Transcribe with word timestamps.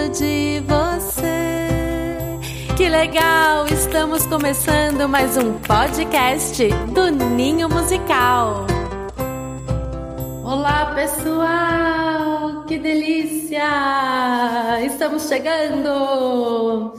gosto 0.00 0.08
de 0.22 0.62
você. 0.66 2.38
Que 2.76 2.88
legal! 2.88 3.66
Estamos 3.66 4.24
começando 4.26 5.06
mais 5.08 5.36
um 5.36 5.58
podcast 5.58 6.66
do 6.92 7.10
Ninho 7.10 7.68
Musical. 7.68 8.66
Olá, 10.42 10.94
pessoal! 10.94 12.64
Que 12.66 12.78
delícia! 12.78 13.60
Estamos 14.84 15.28
chegando! 15.28 16.94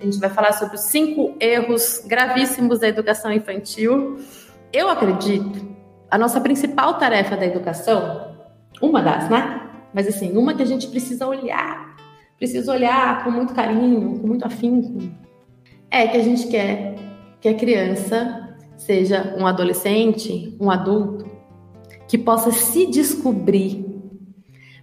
A 0.00 0.04
gente 0.04 0.18
vai 0.18 0.28
falar 0.28 0.52
sobre 0.52 0.74
os 0.74 0.82
cinco 0.82 1.34
erros 1.40 2.02
gravíssimos 2.06 2.80
da 2.80 2.88
educação 2.88 3.32
infantil. 3.32 4.18
Eu 4.72 4.90
acredito, 4.90 5.74
a 6.10 6.18
nossa 6.18 6.40
principal 6.40 6.98
tarefa 6.98 7.36
da 7.36 7.46
educação, 7.46 8.36
uma 8.80 9.00
das, 9.00 9.30
né? 9.30 9.70
Mas 9.94 10.06
assim, 10.06 10.36
uma 10.36 10.54
que 10.54 10.62
a 10.62 10.66
gente 10.66 10.88
precisa 10.88 11.26
olhar, 11.26 11.92
precisa 12.42 12.72
olhar 12.72 13.22
com 13.22 13.30
muito 13.30 13.54
carinho, 13.54 14.18
com 14.18 14.26
muito 14.26 14.44
afinco, 14.44 15.00
é 15.88 16.08
que 16.08 16.16
a 16.16 16.22
gente 16.24 16.48
quer 16.48 16.96
que 17.40 17.48
a 17.48 17.54
criança 17.54 18.56
seja 18.76 19.36
um 19.38 19.46
adolescente, 19.46 20.56
um 20.60 20.68
adulto, 20.68 21.24
que 22.08 22.18
possa 22.18 22.50
se 22.50 22.86
descobrir 22.86 23.86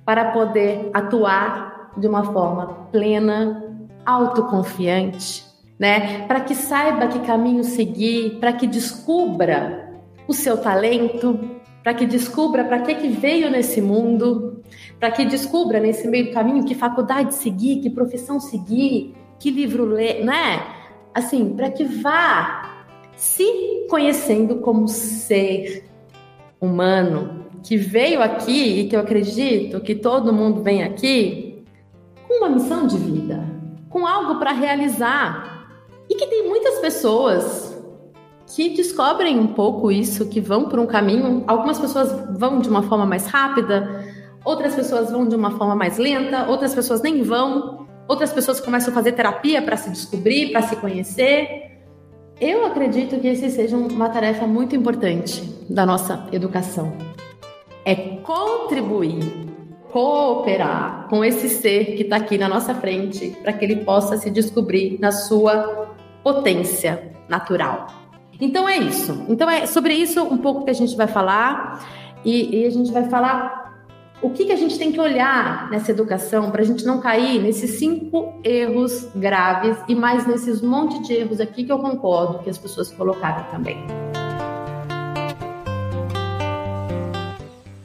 para 0.06 0.32
poder 0.32 0.90
atuar 0.94 1.92
de 1.98 2.08
uma 2.08 2.32
forma 2.32 2.88
plena, 2.94 3.78
autoconfiante, 4.06 5.44
né? 5.78 6.26
Para 6.28 6.40
que 6.40 6.56
saiba 6.56 7.10
que 7.10 7.20
caminho 7.20 7.66
seguir, 7.66 8.40
para 8.40 8.54
que 8.54 8.68
descubra 8.68 10.00
o 10.30 10.34
seu 10.34 10.56
talento, 10.56 11.38
para 11.84 11.94
que 11.94 12.06
descubra 12.06 12.64
para 12.64 12.80
que, 12.80 12.96
que 12.96 13.08
veio 13.08 13.50
nesse 13.50 13.82
mundo, 13.82 14.62
para 15.00 15.12
que 15.12 15.26
descubra 15.26 15.80
nesse 15.80 16.08
meio 16.08 16.26
do 16.26 16.32
caminho 16.32 16.66
que 16.66 16.76
faculdade 16.76 17.36
seguir, 17.36 17.82
que 17.82 17.90
profissão 17.90 18.40
seguir, 18.40 19.16
que 19.40 19.50
livro 19.50 19.86
ler, 19.86 20.24
né? 20.24 20.66
Assim, 21.14 21.54
para 21.56 21.70
que 21.70 21.86
vá 21.86 22.86
se 23.16 23.88
conhecendo 23.90 24.58
como 24.58 24.88
ser 24.88 25.86
humano 26.60 27.46
que 27.64 27.78
veio 27.78 28.22
aqui 28.22 28.82
e 28.82 28.88
que 28.88 28.96
eu 28.96 29.00
acredito 29.00 29.82
que 29.82 29.96
todo 29.96 30.34
mundo 30.34 30.62
vem 30.62 30.84
aqui 30.84 31.64
com 32.28 32.36
uma 32.36 32.50
missão 32.50 32.88
de 32.88 32.98
vida, 32.98 33.44
com 33.90 34.06
algo 34.06 34.40
para 34.40 34.52
realizar. 34.52 35.68
E 36.10 36.16
que 36.16 36.26
tem 36.26 36.48
muitas 36.48 36.80
pessoas 36.80 37.69
que 38.50 38.70
descobrem 38.70 39.40
um 39.40 39.48
pouco 39.48 39.92
isso, 39.92 40.28
que 40.28 40.42
vão 40.42 40.66
por 40.68 40.80
um 40.80 40.88
caminho. 40.88 41.44
Algumas 41.48 41.80
pessoas 41.80 42.12
vão 42.38 42.60
de 42.60 42.68
uma 42.68 42.82
forma 42.84 43.06
mais 43.06 43.28
rápida, 43.28 44.04
outras 44.44 44.76
pessoas 44.76 45.12
vão 45.12 45.28
de 45.28 45.36
uma 45.36 45.52
forma 45.52 45.76
mais 45.76 45.98
lenta, 45.98 46.50
outras 46.50 46.74
pessoas 46.74 47.02
nem 47.02 47.22
vão, 47.22 47.88
outras 48.08 48.34
pessoas 48.34 48.60
começam 48.60 48.92
a 48.92 48.96
fazer 48.96 49.12
terapia 49.12 49.62
para 49.62 49.78
se 49.78 49.90
descobrir, 49.92 50.52
para 50.52 50.64
se 50.64 50.76
conhecer. 50.78 51.78
Eu 52.42 52.66
acredito 52.66 53.20
que 53.20 53.28
esse 53.28 53.50
seja 53.52 53.78
uma 53.78 54.10
tarefa 54.10 54.48
muito 54.48 54.76
importante 54.76 55.44
da 55.70 55.86
nossa 55.86 56.28
educação. 56.32 56.94
É 57.86 57.96
contribuir, 57.96 59.20
cooperar 59.92 61.08
com 61.08 61.24
esse 61.24 61.50
ser 61.50 61.96
que 61.96 62.04
está 62.04 62.16
aqui 62.16 62.38
na 62.38 62.48
nossa 62.48 62.74
frente, 62.74 63.36
para 63.44 63.54
que 63.54 63.64
ele 63.64 63.78
possa 63.78 64.18
se 64.18 64.32
descobrir 64.32 64.98
na 65.00 65.12
sua 65.12 65.94
potência 66.24 67.12
natural. 67.28 68.09
Então 68.40 68.68
é 68.68 68.78
isso. 68.78 69.26
Então 69.28 69.50
é 69.50 69.66
sobre 69.66 69.94
isso 69.94 70.24
um 70.24 70.38
pouco 70.38 70.64
que 70.64 70.72
a 70.72 70.74
gente 70.74 70.96
vai 70.96 71.08
falar 71.08 71.86
e, 72.24 72.62
e 72.62 72.66
a 72.66 72.70
gente 72.70 72.92
vai 72.92 73.10
falar 73.10 73.60
o 74.22 74.30
que, 74.30 74.46
que 74.46 74.52
a 74.52 74.56
gente 74.56 74.78
tem 74.78 74.92
que 74.92 75.00
olhar 75.00 75.70
nessa 75.70 75.92
educação 75.92 76.52
para 76.52 76.62
a 76.62 76.66
gente 76.66 76.86
não 76.86 77.00
cair 77.00 77.42
nesses 77.42 77.80
cinco 77.80 78.40
erros 78.44 79.08
graves 79.16 79.78
e 79.88 79.96
mais 79.96 80.28
nesses 80.28 80.62
monte 80.62 81.02
de 81.04 81.14
erros 81.14 81.40
aqui 81.40 81.64
que 81.64 81.72
eu 81.72 81.80
concordo 81.80 82.40
que 82.40 82.50
as 82.50 82.58
pessoas 82.58 82.92
colocaram 82.92 83.46
também. 83.52 83.78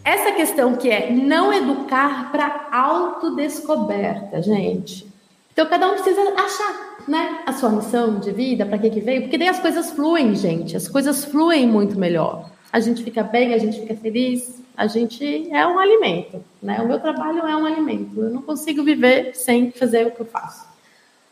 Essa 0.05 0.33
questão 0.33 0.75
que 0.75 0.91
é 0.91 1.13
não 1.13 1.53
educar 1.53 2.31
para 2.33 2.69
autodescoberta, 2.73 4.43
gente. 4.43 5.07
Então 5.53 5.67
cada 5.67 5.87
um 5.89 5.95
precisa 5.95 6.21
achar, 6.37 6.94
né, 7.09 7.43
a 7.47 7.53
sua 7.53 7.71
missão 7.71 8.19
de 8.19 8.31
vida, 8.31 8.65
para 8.65 8.79
que 8.79 8.91
que 8.91 9.01
veio, 9.01 9.23
porque 9.23 9.39
daí 9.39 9.49
as 9.49 9.61
coisas 9.61 9.91
fluem, 9.91 10.35
gente. 10.35 10.77
As 10.77 10.89
coisas 10.89 11.25
fluem 11.25 11.67
muito 11.67 11.99
melhor. 11.99 12.51
A 12.73 12.81
gente 12.81 13.05
fica 13.05 13.23
bem, 13.23 13.55
a 13.55 13.59
gente 13.59 13.81
fica 13.81 13.95
feliz, 13.95 14.63
a 14.77 14.87
gente 14.87 15.49
é 15.53 15.67
um 15.67 15.79
alimento, 15.79 16.45
né? 16.61 16.81
O 16.81 16.89
meu 16.89 16.99
trabalho 16.99 17.47
é 17.47 17.57
um 17.57 17.65
alimento. 17.65 18.21
Eu 18.21 18.31
não 18.31 18.43
consigo 18.43 18.83
viver 18.83 19.35
sem 19.35 19.71
fazer 19.71 20.07
o 20.07 20.11
que 20.11 20.21
eu 20.21 20.27
faço, 20.27 20.67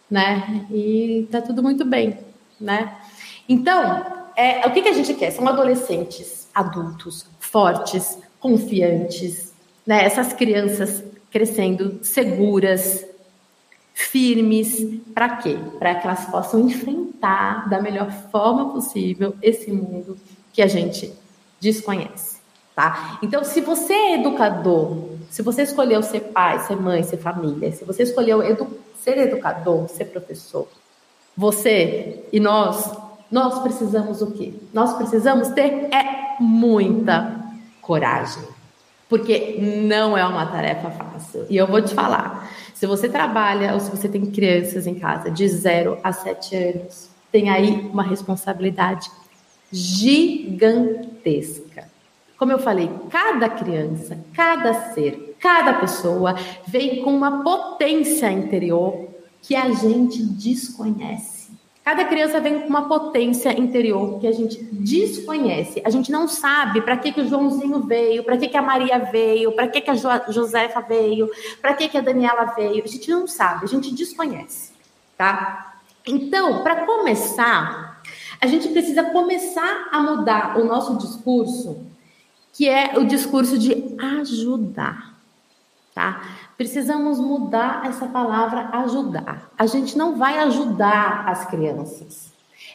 né? 0.09 0.67
E 0.71 1.27
tá 1.31 1.43
tudo 1.43 1.63
muito 1.63 1.85
bem, 1.85 2.19
né? 2.61 2.97
Então, 3.49 4.31
é, 4.37 4.67
o 4.67 4.71
que, 4.73 4.83
que 4.83 4.89
a 4.89 4.93
gente 4.93 5.15
quer? 5.15 5.33
São 5.33 5.49
adolescentes, 5.49 6.49
adultos, 6.55 7.27
fortes, 7.41 8.19
confiantes, 8.39 9.53
né? 9.85 10.05
Essas 10.05 10.33
crianças 10.33 11.03
crescendo 11.31 11.99
seguras, 12.03 13.05
firmes, 14.05 15.01
para 15.15 15.37
quê? 15.37 15.59
Para 15.79 15.95
que 15.95 16.07
elas 16.07 16.25
possam 16.27 16.61
enfrentar 16.61 17.69
da 17.69 17.81
melhor 17.81 18.11
forma 18.31 18.73
possível 18.73 19.35
esse 19.43 19.71
mundo 19.71 20.17
que 20.53 20.61
a 20.61 20.67
gente 20.67 21.13
desconhece, 21.61 22.41
tá? 22.75 23.19
Então, 23.23 23.45
se 23.45 23.61
você 23.61 23.93
é 23.93 24.15
educador, 24.21 25.09
se 25.31 25.43
você 25.43 25.63
escolheu 25.63 26.03
ser 26.03 26.21
pai, 26.21 26.59
ser 26.61 26.77
mãe, 26.77 27.03
ser 27.03 27.19
família, 27.19 27.73
se 27.73 27.85
você 27.85 28.03
escolheu 28.03 28.43
edu 28.43 28.69
ser 29.01 29.19
educador, 29.19 29.89
ser 29.89 30.07
professor, 30.07 30.69
você 31.37 32.25
e 32.33 32.39
nós, 32.39 32.93
nós 33.31 33.61
precisamos 33.61 34.23
o 34.23 34.31
quê? 34.33 34.55
Nós 34.73 34.95
precisamos 34.95 35.49
ter 35.49 35.89
é 35.93 36.37
muita 36.39 37.41
coragem, 37.81 38.45
porque 39.09 39.59
não 39.61 40.17
é 40.17 40.25
uma 40.25 40.47
tarefa 40.47 40.91
fácil. 40.91 41.47
E 41.49 41.57
eu 41.57 41.67
vou 41.67 41.83
te 41.83 41.95
falar, 41.95 42.49
se 42.83 42.87
você 42.89 43.09
trabalha 43.09 43.75
ou 43.75 43.81
se 43.81 43.89
você 43.89 44.09
tem 44.09 44.27
crianças 44.27 44.89
em 44.89 44.97
casa 44.97 45.31
de 45.31 45.47
0 45.47 46.01
a 46.03 46.13
7 46.13 46.57
anos, 46.57 47.09
tem 47.31 47.49
aí 47.49 47.89
uma 47.93 48.03
responsabilidade 48.03 49.09
gigantesca. 49.71 51.09
Como 52.37 52.51
eu 52.51 52.59
falei, 52.59 52.91
cada 53.09 53.49
criança, 53.49 54.19
cada 54.35 54.93
ser, 54.93 55.37
cada 55.39 55.75
pessoa 55.75 56.35
vem 56.67 57.05
com 57.05 57.15
uma 57.15 57.45
potência 57.45 58.33
interior 58.33 59.11
que 59.41 59.55
a 59.55 59.71
gente 59.71 60.21
desconhece. 60.21 61.42
Cada 61.85 62.05
criança 62.05 62.41
vem 62.41 62.61
com 62.61 62.69
uma 62.69 62.89
potência 62.89 63.59
interior 63.59 64.21
que 64.21 64.27
a 64.29 64.33
gente 64.33 64.63
desconhece. 64.63 65.83
A 65.85 65.91
gente 65.91 66.13
não 66.13 66.29
sabe 66.29 66.81
para 66.81 66.97
que, 66.97 67.11
que 67.11 67.21
o 67.21 67.29
Joãozinho 67.29 67.81
veio, 67.81 68.23
para 68.23 68.37
que, 68.37 68.47
que 68.47 68.57
a 68.57 68.63
Maria 68.63 69.01
veio, 69.01 69.51
para 69.51 69.67
que, 69.67 69.81
que 69.81 69.91
a 69.91 69.95
jo 69.95 70.09
Josefa 70.29 70.81
veio, 70.81 71.29
para 71.61 71.75
que, 71.75 71.89
que 71.89 71.99
a 71.99 72.01
Daniela 72.01 72.45
veio. 72.55 72.85
A 72.85 72.87
gente 72.87 73.11
não 73.11 73.27
sabe, 73.27 73.65
a 73.65 73.69
gente 73.69 73.93
desconhece, 73.93 74.73
tá? 75.19 75.75
Então, 76.07 76.63
para 76.63 76.87
começar, 76.87 78.01
a 78.41 78.47
gente 78.47 78.69
precisa 78.69 79.03
começar 79.05 79.89
a 79.91 80.01
mudar 80.01 80.59
o 80.59 80.65
nosso 80.65 80.97
discurso, 80.99 81.85
que 82.53 82.69
é 82.69 82.97
o 82.97 83.05
discurso 83.05 83.59
de 83.59 83.97
ajudar, 83.99 85.12
tá? 85.95 86.23
Precisamos 86.57 87.19
mudar 87.19 87.87
essa 87.87 88.07
palavra 88.07 88.71
ajudar. 88.73 89.51
A 89.59 89.67
gente 89.67 89.97
não 89.97 90.17
vai 90.17 90.39
ajudar 90.39 91.25
as 91.29 91.47
crianças. 91.47 92.33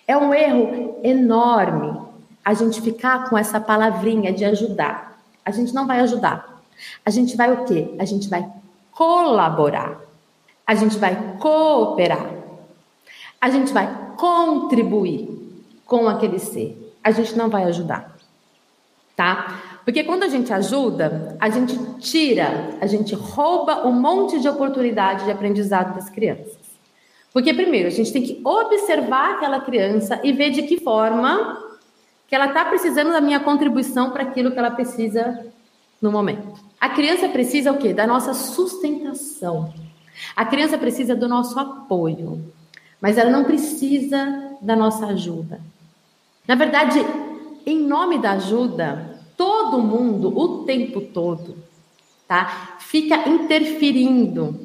É 0.08 0.16
um 0.16 0.34
erro 0.34 1.00
enorme 1.04 2.00
a 2.44 2.54
gente 2.54 2.82
ficar 2.82 3.30
com 3.30 3.38
essa 3.38 3.60
palavrinha 3.60 4.32
de 4.32 4.46
ajudar. 4.46 5.20
A 5.44 5.52
gente 5.52 5.74
não 5.74 5.86
vai 5.86 6.00
ajudar. 6.02 6.62
A 7.06 7.10
gente 7.10 7.36
vai 7.36 7.52
o 7.52 7.66
quê? 7.66 7.94
A 8.00 8.06
gente 8.06 8.30
vai 8.30 8.48
colaborar. 8.92 10.00
A 10.66 10.76
gente 10.76 10.98
vai 10.98 11.38
cooperar. 11.40 12.30
A 13.40 13.50
gente 13.50 13.74
vai 13.74 13.88
contribuir 14.18 15.30
com 15.86 16.08
aquele 16.08 16.40
ser. 16.40 16.96
A 17.04 17.12
gente 17.12 17.36
não 17.38 17.50
vai 17.50 17.64
ajudar. 17.66 18.17
Tá? 19.18 19.80
Porque 19.84 20.04
quando 20.04 20.22
a 20.22 20.28
gente 20.28 20.54
ajuda, 20.54 21.36
a 21.40 21.50
gente 21.50 21.76
tira, 22.00 22.78
a 22.80 22.86
gente 22.86 23.16
rouba 23.16 23.88
um 23.88 23.92
monte 23.92 24.40
de 24.40 24.48
oportunidade 24.48 25.26
de 25.26 25.32
aprendizado 25.32 25.96
das 25.96 26.08
crianças. 26.08 26.56
Porque, 27.34 27.52
primeiro, 27.52 27.88
a 27.88 27.92
gente 27.92 28.14
tem 28.14 28.22
que 28.22 28.40
observar 28.46 29.32
aquela 29.32 29.60
criança 29.60 30.20
e 30.24 30.32
ver 30.32 30.52
de 30.52 30.62
que 30.64 30.80
forma 30.80 31.58
que 32.28 32.36
ela 32.36 32.48
está 32.48 32.64
precisando 32.66 33.12
da 33.12 33.20
minha 33.20 33.40
contribuição 33.40 34.12
para 34.12 34.22
aquilo 34.22 34.52
que 34.52 34.60
ela 34.60 34.70
precisa 34.70 35.48
no 36.00 36.12
momento. 36.12 36.54
A 36.80 36.90
criança 36.90 37.28
precisa 37.28 37.72
o 37.72 37.78
quê? 37.80 37.96
Da 37.96 38.06
nossa 38.06 38.36
sustentação. 38.36 39.74
A 40.36 40.46
criança 40.46 40.78
precisa 40.78 41.16
do 41.16 41.28
nosso 41.28 41.60
apoio, 41.60 42.54
mas 43.02 43.18
ela 43.18 43.32
não 43.32 43.46
precisa 43.46 44.56
da 44.62 44.76
nossa 44.76 45.08
ajuda. 45.08 45.60
Na 46.48 46.54
verdade, 46.54 47.00
em 47.68 47.86
nome 47.86 48.18
da 48.18 48.32
ajuda, 48.32 49.20
todo 49.36 49.80
mundo, 49.80 50.36
o 50.36 50.64
tempo 50.64 51.02
todo, 51.02 51.58
tá? 52.26 52.78
Fica 52.80 53.28
interferindo 53.28 54.58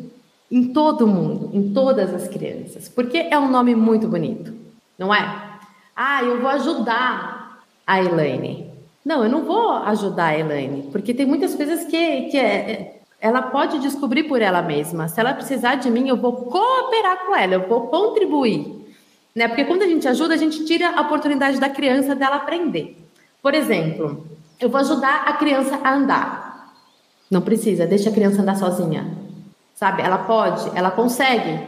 em 0.49 0.73
todo 0.73 1.05
mundo, 1.05 1.51
em 1.53 1.75
todas 1.75 2.15
as 2.15 2.29
crianças, 2.29 2.89
porque 2.89 3.19
é 3.19 3.37
um 3.37 3.51
nome 3.51 3.75
muito 3.75 4.07
bonito, 4.07 4.55
não 4.97 5.13
é? 5.13 5.59
Ah, 5.97 6.23
eu 6.23 6.41
vou 6.41 6.49
ajudar 6.51 7.65
a 7.85 8.01
Elaine. 8.01 8.71
Não, 9.05 9.25
eu 9.25 9.29
não 9.29 9.43
vou 9.43 9.73
ajudar 9.73 10.27
a 10.27 10.39
Elaine, 10.39 10.89
porque 10.93 11.13
tem 11.13 11.27
muitas 11.27 11.57
coisas 11.57 11.83
que, 11.85 12.23
que 12.27 12.37
é, 12.37 12.71
é, 12.71 13.01
ela 13.21 13.43
pode 13.43 13.81
descobrir 13.81 14.25
por 14.25 14.41
ela 14.41 14.63
mesma. 14.63 15.09
Se 15.09 15.19
ela 15.19 15.35
precisar 15.35 15.75
de 15.75 15.91
mim, 15.91 16.09
eu 16.09 16.17
vou 16.17 16.35
cooperar 16.35 17.27
com 17.27 17.35
ela, 17.35 17.55
eu 17.55 17.67
vou 17.67 17.89
contribuir. 17.89 18.82
Né? 19.35 19.49
Porque 19.49 19.65
quando 19.65 19.83
a 19.83 19.87
gente 19.87 20.07
ajuda, 20.07 20.35
a 20.35 20.37
gente 20.37 20.65
tira 20.65 20.91
a 20.91 21.01
oportunidade 21.01 21.59
da 21.59 21.69
criança 21.69 22.15
dela 22.15 22.37
aprender. 22.37 22.97
Por 23.43 23.55
exemplo, 23.55 24.27
eu 24.61 24.69
vou 24.69 24.81
ajudar 24.81 25.25
a 25.27 25.33
criança 25.35 25.81
a 25.83 25.95
andar. 25.95 26.73
Não 27.31 27.41
precisa, 27.41 27.87
deixa 27.87 28.11
a 28.11 28.13
criança 28.13 28.43
andar 28.43 28.57
sozinha. 28.57 29.11
Sabe? 29.75 30.03
Ela 30.03 30.19
pode, 30.19 30.71
ela 30.77 30.91
consegue. 30.91 31.59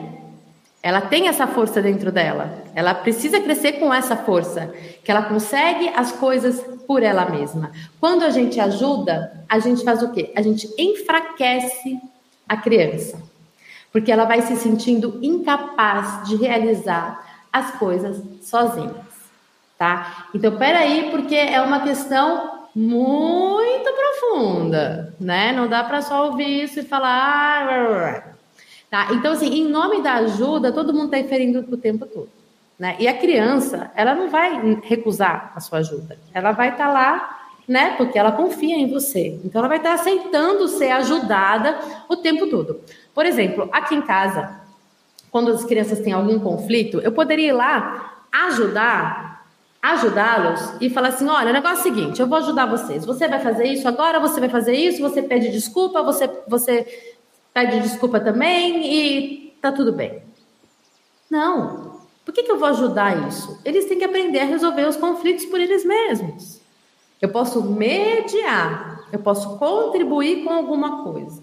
Ela 0.82 1.00
tem 1.00 1.28
essa 1.28 1.46
força 1.46 1.80
dentro 1.80 2.12
dela. 2.12 2.62
Ela 2.74 2.94
precisa 2.94 3.40
crescer 3.40 3.80
com 3.80 3.92
essa 3.92 4.14
força, 4.14 4.72
que 5.02 5.10
ela 5.10 5.22
consegue 5.22 5.88
as 5.88 6.12
coisas 6.12 6.60
por 6.86 7.02
ela 7.02 7.24
mesma. 7.30 7.72
Quando 7.98 8.22
a 8.22 8.30
gente 8.30 8.60
ajuda, 8.60 9.44
a 9.48 9.58
gente 9.58 9.82
faz 9.82 10.02
o 10.02 10.12
quê? 10.12 10.30
A 10.36 10.42
gente 10.42 10.68
enfraquece 10.78 11.98
a 12.46 12.58
criança. 12.58 13.18
Porque 13.90 14.12
ela 14.12 14.26
vai 14.26 14.42
se 14.42 14.56
sentindo 14.56 15.18
incapaz 15.22 16.28
de 16.28 16.36
realizar 16.36 17.33
as 17.54 17.70
coisas 17.76 18.20
sozinhas, 18.42 18.96
tá? 19.78 20.26
Então, 20.34 20.56
peraí, 20.56 21.08
porque 21.12 21.36
é 21.36 21.60
uma 21.62 21.84
questão 21.84 22.66
muito 22.74 23.92
profunda, 23.92 25.14
né? 25.20 25.52
Não 25.52 25.68
dá 25.68 25.84
para 25.84 26.02
só 26.02 26.26
ouvir 26.26 26.64
isso 26.64 26.80
e 26.80 26.82
falar. 26.82 28.34
Tá? 28.90 29.06
Então, 29.12 29.32
assim, 29.32 29.46
em 29.46 29.68
nome 29.68 30.02
da 30.02 30.14
ajuda, 30.14 30.72
todo 30.72 30.92
mundo 30.92 31.04
está 31.04 31.18
referindo 31.18 31.60
o 31.60 31.76
tempo 31.76 32.04
todo. 32.06 32.28
Né? 32.76 32.96
E 32.98 33.06
a 33.06 33.16
criança, 33.16 33.92
ela 33.94 34.16
não 34.16 34.28
vai 34.28 34.80
recusar 34.82 35.52
a 35.54 35.60
sua 35.60 35.78
ajuda. 35.78 36.18
Ela 36.32 36.50
vai 36.50 36.70
estar 36.70 36.88
tá 36.88 36.92
lá, 36.92 37.46
né? 37.68 37.94
Porque 37.96 38.18
ela 38.18 38.32
confia 38.32 38.74
em 38.76 38.90
você. 38.90 39.38
Então, 39.44 39.60
ela 39.60 39.68
vai 39.68 39.76
estar 39.76 39.90
tá 39.90 39.94
aceitando 39.94 40.66
ser 40.66 40.90
ajudada 40.90 41.78
o 42.08 42.16
tempo 42.16 42.48
todo. 42.48 42.80
Por 43.14 43.24
exemplo, 43.24 43.68
aqui 43.70 43.94
em 43.94 44.02
casa, 44.02 44.63
quando 45.34 45.50
as 45.50 45.64
crianças 45.64 45.98
têm 45.98 46.12
algum 46.12 46.38
conflito, 46.38 47.00
eu 47.00 47.10
poderia 47.10 47.48
ir 47.48 47.52
lá 47.52 48.22
ajudar, 48.30 49.44
ajudá-los 49.82 50.76
e 50.80 50.88
falar 50.88 51.08
assim: 51.08 51.26
olha, 51.26 51.50
o 51.50 51.52
negócio 51.52 51.78
é 51.78 51.80
o 51.80 51.82
seguinte, 51.82 52.20
eu 52.20 52.28
vou 52.28 52.38
ajudar 52.38 52.66
vocês. 52.66 53.04
Você 53.04 53.26
vai 53.26 53.40
fazer 53.40 53.64
isso 53.64 53.88
agora, 53.88 54.20
você 54.20 54.38
vai 54.38 54.48
fazer 54.48 54.76
isso, 54.76 55.02
você 55.02 55.20
pede 55.20 55.50
desculpa, 55.50 56.04
você, 56.04 56.30
você 56.46 56.86
pede 57.52 57.80
desculpa 57.80 58.20
também 58.20 58.94
e 58.94 59.56
tá 59.60 59.72
tudo 59.72 59.92
bem. 59.92 60.22
Não. 61.28 61.98
Por 62.24 62.32
que, 62.32 62.44
que 62.44 62.52
eu 62.52 62.58
vou 62.60 62.68
ajudar 62.68 63.26
isso? 63.26 63.60
Eles 63.64 63.86
têm 63.86 63.98
que 63.98 64.04
aprender 64.04 64.38
a 64.38 64.44
resolver 64.44 64.84
os 64.84 64.96
conflitos 64.96 65.46
por 65.46 65.58
eles 65.58 65.84
mesmos. 65.84 66.60
Eu 67.20 67.28
posso 67.28 67.60
mediar, 67.60 69.00
eu 69.10 69.18
posso 69.18 69.58
contribuir 69.58 70.44
com 70.44 70.52
alguma 70.52 71.02
coisa, 71.02 71.42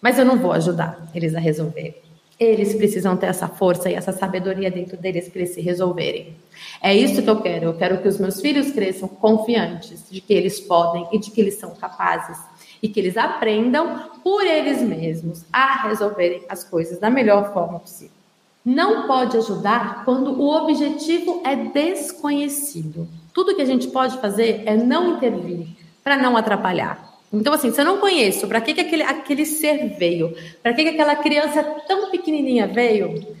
mas 0.00 0.16
eu 0.16 0.24
não 0.24 0.36
vou 0.36 0.52
ajudar 0.52 1.10
eles 1.12 1.34
a 1.34 1.40
resolver. 1.40 2.08
Eles 2.40 2.74
precisam 2.74 3.18
ter 3.18 3.26
essa 3.26 3.46
força 3.46 3.90
e 3.90 3.94
essa 3.94 4.12
sabedoria 4.12 4.70
dentro 4.70 4.96
deles 4.96 5.28
para 5.28 5.42
eles 5.42 5.54
se 5.54 5.60
resolverem. 5.60 6.34
É 6.82 6.94
isso 6.94 7.22
que 7.22 7.28
eu 7.28 7.42
quero. 7.42 7.66
Eu 7.66 7.74
quero 7.74 8.00
que 8.00 8.08
os 8.08 8.18
meus 8.18 8.40
filhos 8.40 8.70
cresçam 8.70 9.06
confiantes 9.06 10.06
de 10.10 10.22
que 10.22 10.32
eles 10.32 10.58
podem 10.58 11.06
e 11.12 11.18
de 11.18 11.30
que 11.30 11.38
eles 11.38 11.56
são 11.56 11.74
capazes 11.74 12.38
e 12.82 12.88
que 12.88 12.98
eles 12.98 13.18
aprendam 13.18 14.10
por 14.24 14.46
eles 14.46 14.80
mesmos 14.80 15.44
a 15.52 15.86
resolverem 15.86 16.42
as 16.48 16.64
coisas 16.64 16.98
da 16.98 17.10
melhor 17.10 17.52
forma 17.52 17.78
possível. 17.78 18.14
Não 18.64 19.06
pode 19.06 19.36
ajudar 19.36 20.04
quando 20.06 20.32
o 20.40 20.48
objetivo 20.50 21.42
é 21.44 21.54
desconhecido. 21.56 23.06
Tudo 23.34 23.54
que 23.54 23.62
a 23.62 23.66
gente 23.66 23.88
pode 23.88 24.18
fazer 24.18 24.62
é 24.64 24.76
não 24.76 25.16
intervir 25.16 25.68
para 26.02 26.16
não 26.16 26.36
atrapalhar. 26.36 27.09
Então, 27.32 27.52
assim, 27.52 27.70
se 27.70 27.80
eu 27.80 27.84
não 27.84 27.98
conheço 27.98 28.48
para 28.48 28.60
que, 28.60 28.74
que 28.74 28.80
aquele, 28.80 29.02
aquele 29.04 29.46
ser 29.46 29.96
veio, 29.96 30.34
para 30.62 30.72
que, 30.74 30.82
que 30.82 30.88
aquela 30.90 31.14
criança 31.14 31.62
tão 31.86 32.10
pequenininha 32.10 32.66
veio, 32.66 33.36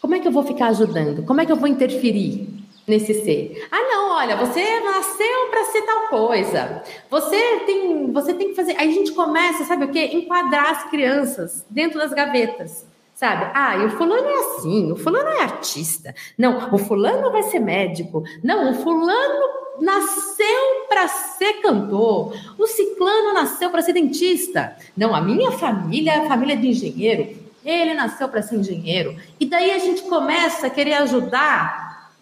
como 0.00 0.14
é 0.14 0.20
que 0.20 0.28
eu 0.28 0.32
vou 0.32 0.44
ficar 0.44 0.68
ajudando? 0.68 1.24
Como 1.24 1.40
é 1.40 1.46
que 1.46 1.50
eu 1.50 1.56
vou 1.56 1.66
interferir 1.66 2.48
nesse 2.86 3.12
ser? 3.24 3.66
Ah, 3.72 3.82
não, 3.82 4.12
olha, 4.16 4.36
você 4.36 4.80
nasceu 4.80 5.48
para 5.50 5.64
ser 5.64 5.82
tal 5.82 6.08
coisa. 6.08 6.82
Você 7.10 7.60
tem, 7.66 8.12
você 8.12 8.32
tem 8.32 8.50
que 8.50 8.54
fazer. 8.54 8.76
Aí 8.78 8.88
a 8.88 8.92
gente 8.92 9.10
começa, 9.10 9.64
sabe 9.64 9.86
o 9.86 9.90
quê? 9.90 10.10
Enquadrar 10.12 10.70
as 10.70 10.90
crianças 10.90 11.66
dentro 11.68 11.98
das 11.98 12.12
gavetas. 12.12 12.86
Sabe? 13.16 13.50
Ah, 13.54 13.78
e 13.78 13.86
o 13.86 13.90
fulano 13.90 14.28
é 14.28 14.40
assim, 14.40 14.92
o 14.92 14.96
fulano 14.96 15.28
é 15.30 15.40
artista. 15.40 16.14
Não, 16.36 16.72
o 16.72 16.78
fulano 16.78 17.32
vai 17.32 17.42
ser 17.44 17.58
médico. 17.58 18.22
Não, 18.44 18.70
o 18.70 18.74
fulano 18.74 19.65
nasceu 19.80 20.86
para 20.88 21.08
ser 21.08 21.60
cantor, 21.62 22.34
o 22.58 22.66
ciclano 22.66 23.32
nasceu 23.32 23.70
para 23.70 23.82
ser 23.82 23.92
dentista. 23.92 24.76
Não, 24.96 25.14
a 25.14 25.20
minha 25.20 25.52
família 25.52 26.12
é 26.12 26.18
a 26.18 26.28
família 26.28 26.56
de 26.56 26.68
engenheiro, 26.68 27.36
ele 27.64 27.94
nasceu 27.94 28.28
para 28.28 28.42
ser 28.42 28.56
engenheiro. 28.56 29.16
E 29.40 29.46
daí 29.46 29.70
a 29.72 29.78
gente 29.78 30.02
começa 30.02 30.66
a 30.66 30.70
querer 30.70 30.94
ajudar 30.94 32.12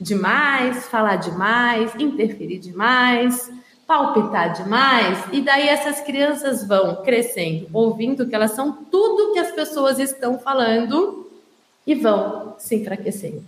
demais, 0.00 0.86
falar 0.86 1.16
demais, 1.16 1.94
interferir 1.94 2.58
demais, 2.58 3.50
palpitar 3.86 4.52
demais, 4.52 5.18
e 5.32 5.40
daí 5.40 5.68
essas 5.68 6.00
crianças 6.00 6.66
vão 6.66 7.02
crescendo, 7.02 7.68
ouvindo 7.72 8.26
que 8.26 8.34
elas 8.34 8.50
são 8.50 8.72
tudo 8.72 9.32
que 9.32 9.38
as 9.38 9.52
pessoas 9.52 9.98
estão 9.98 10.38
falando 10.38 11.30
e 11.86 11.94
vão 11.94 12.56
se 12.58 12.74
enfraquecendo. 12.74 13.44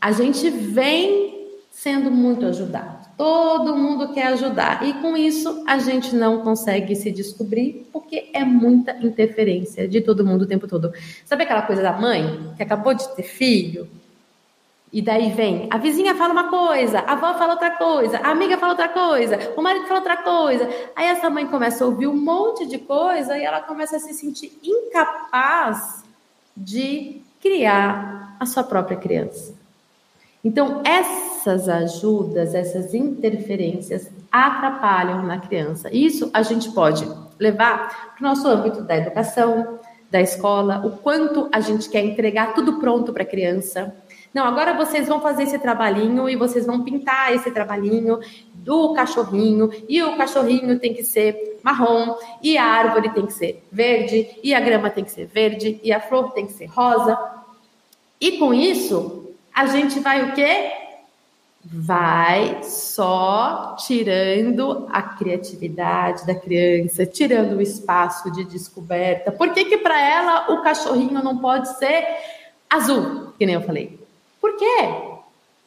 A 0.00 0.10
gente 0.10 0.48
vem 0.48 1.46
sendo 1.70 2.10
muito 2.10 2.46
ajudado. 2.46 3.01
Todo 3.16 3.76
mundo 3.76 4.12
quer 4.12 4.28
ajudar. 4.28 4.86
E 4.86 4.94
com 4.94 5.16
isso, 5.16 5.62
a 5.66 5.78
gente 5.78 6.14
não 6.14 6.40
consegue 6.40 6.96
se 6.96 7.10
descobrir, 7.10 7.88
porque 7.92 8.30
é 8.32 8.44
muita 8.44 8.92
interferência 9.04 9.86
de 9.86 10.00
todo 10.00 10.24
mundo 10.24 10.42
o 10.42 10.46
tempo 10.46 10.66
todo. 10.66 10.92
Sabe 11.24 11.44
aquela 11.44 11.62
coisa 11.62 11.82
da 11.82 11.92
mãe 11.92 12.52
que 12.56 12.62
acabou 12.62 12.94
de 12.94 13.08
ter 13.14 13.22
filho? 13.22 13.88
E 14.92 15.00
daí 15.00 15.30
vem, 15.30 15.68
a 15.70 15.78
vizinha 15.78 16.14
fala 16.14 16.34
uma 16.34 16.50
coisa, 16.50 16.98
a 17.00 17.12
avó 17.12 17.32
fala 17.34 17.54
outra 17.54 17.70
coisa, 17.70 18.18
a 18.18 18.30
amiga 18.30 18.58
fala 18.58 18.72
outra 18.72 18.90
coisa, 18.90 19.38
o 19.56 19.62
marido 19.62 19.86
fala 19.86 20.00
outra 20.00 20.18
coisa. 20.18 20.68
Aí 20.94 21.06
essa 21.06 21.30
mãe 21.30 21.46
começa 21.46 21.82
a 21.82 21.86
ouvir 21.86 22.06
um 22.06 22.16
monte 22.16 22.66
de 22.66 22.76
coisa 22.76 23.38
e 23.38 23.42
ela 23.42 23.62
começa 23.62 23.96
a 23.96 24.00
se 24.00 24.12
sentir 24.12 24.52
incapaz 24.62 26.04
de 26.54 27.22
criar 27.40 28.36
a 28.38 28.44
sua 28.44 28.62
própria 28.62 28.98
criança. 28.98 29.54
Então, 30.44 30.82
essas 31.42 31.68
ajudas, 31.68 32.54
essas 32.54 32.94
interferências 32.94 34.08
atrapalham 34.30 35.22
na 35.22 35.38
criança. 35.38 35.88
Isso 35.92 36.30
a 36.32 36.42
gente 36.42 36.70
pode 36.70 37.06
levar 37.38 38.14
para 38.16 38.24
o 38.24 38.28
nosso 38.28 38.46
âmbito 38.46 38.82
da 38.82 38.96
educação, 38.96 39.80
da 40.08 40.20
escola, 40.20 40.82
o 40.86 40.90
quanto 40.90 41.48
a 41.50 41.60
gente 41.60 41.88
quer 41.88 42.04
entregar 42.04 42.54
tudo 42.54 42.78
pronto 42.78 43.12
para 43.12 43.24
a 43.24 43.26
criança. 43.26 43.94
Não, 44.32 44.44
agora 44.44 44.74
vocês 44.74 45.08
vão 45.08 45.20
fazer 45.20 45.42
esse 45.42 45.58
trabalhinho 45.58 46.28
e 46.28 46.36
vocês 46.36 46.64
vão 46.64 46.84
pintar 46.84 47.34
esse 47.34 47.50
trabalhinho 47.50 48.20
do 48.54 48.94
cachorrinho, 48.94 49.70
e 49.88 50.00
o 50.04 50.16
cachorrinho 50.16 50.78
tem 50.78 50.94
que 50.94 51.02
ser 51.02 51.58
marrom, 51.64 52.14
e 52.40 52.56
a 52.56 52.64
árvore 52.64 53.10
tem 53.10 53.26
que 53.26 53.32
ser 53.32 53.64
verde, 53.72 54.38
e 54.40 54.54
a 54.54 54.60
grama 54.60 54.88
tem 54.88 55.02
que 55.02 55.10
ser 55.10 55.26
verde, 55.26 55.80
e 55.82 55.92
a 55.92 55.98
flor 55.98 56.30
tem 56.30 56.46
que 56.46 56.52
ser 56.52 56.66
rosa. 56.66 57.18
E 58.20 58.38
com 58.38 58.54
isso, 58.54 59.34
a 59.52 59.66
gente 59.66 59.98
vai 59.98 60.30
o 60.30 60.32
quê? 60.32 60.81
Vai 61.64 62.62
só 62.64 63.76
tirando 63.78 64.88
a 64.90 65.00
criatividade 65.00 66.26
da 66.26 66.34
criança, 66.34 67.06
tirando 67.06 67.56
o 67.56 67.62
espaço 67.62 68.32
de 68.32 68.44
descoberta. 68.44 69.30
Por 69.30 69.52
que 69.52 69.64
que 69.64 69.78
para 69.78 70.00
ela 70.00 70.52
o 70.52 70.62
cachorrinho 70.62 71.22
não 71.22 71.38
pode 71.38 71.68
ser 71.78 72.04
azul, 72.68 73.32
que 73.38 73.46
nem 73.46 73.54
eu 73.54 73.62
falei? 73.62 74.00
Por 74.40 74.56
quê? 74.56 75.12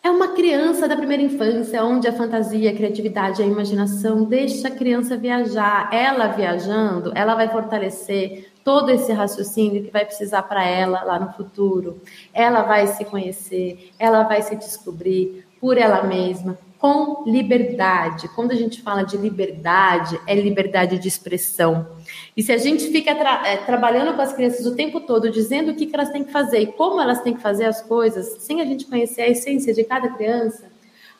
É 0.03 0.11
uma 0.11 0.35
criança 0.35 0.87
da 0.87 0.97
primeira 0.97 1.23
infância, 1.23 1.83
onde 1.83 2.07
a 2.07 2.13
fantasia, 2.13 2.69
a 2.69 2.75
criatividade, 2.75 3.41
a 3.41 3.45
imaginação 3.45 4.23
deixa 4.23 4.67
a 4.67 4.71
criança 4.71 5.17
viajar. 5.17 5.89
Ela 5.91 6.27
viajando, 6.27 7.11
ela 7.15 7.35
vai 7.35 7.47
fortalecer 7.47 8.51
todo 8.63 8.89
esse 8.89 9.13
raciocínio 9.13 9.83
que 9.83 9.91
vai 9.91 10.03
precisar 10.03 10.43
para 10.43 10.63
ela 10.63 11.03
lá 11.03 11.19
no 11.19 11.31
futuro. 11.33 12.01
Ela 12.33 12.63
vai 12.63 12.85
se 12.87 13.05
conhecer, 13.05 13.91
ela 13.97 14.23
vai 14.23 14.41
se 14.41 14.55
descobrir 14.55 15.44
por 15.59 15.77
ela 15.77 16.03
mesma, 16.03 16.57
com 16.77 17.23
liberdade. 17.25 18.27
Quando 18.29 18.51
a 18.51 18.55
gente 18.55 18.81
fala 18.81 19.03
de 19.03 19.17
liberdade, 19.17 20.19
é 20.27 20.35
liberdade 20.35 20.99
de 20.99 21.07
expressão. 21.07 21.87
E 22.35 22.43
se 22.43 22.51
a 22.51 22.57
gente 22.57 22.89
fica 22.89 23.15
tra 23.15 23.47
é, 23.47 23.57
trabalhando 23.57 24.15
com 24.15 24.21
as 24.21 24.33
crianças 24.33 24.65
o 24.65 24.75
tempo 24.75 25.01
todo, 25.01 25.31
dizendo 25.31 25.71
o 25.71 25.75
que, 25.75 25.85
que 25.87 25.95
elas 25.95 26.09
têm 26.09 26.23
que 26.23 26.31
fazer 26.31 26.59
e 26.59 26.67
como 26.67 27.01
elas 27.01 27.21
têm 27.21 27.33
que 27.33 27.41
fazer 27.41 27.65
as 27.65 27.81
coisas, 27.81 28.43
sem 28.43 28.61
a 28.61 28.65
gente 28.65 28.85
conhecer 28.85 29.23
a 29.23 29.29
essência 29.29 29.73
de 29.73 29.83
cada 29.83 30.09
criança, 30.09 30.65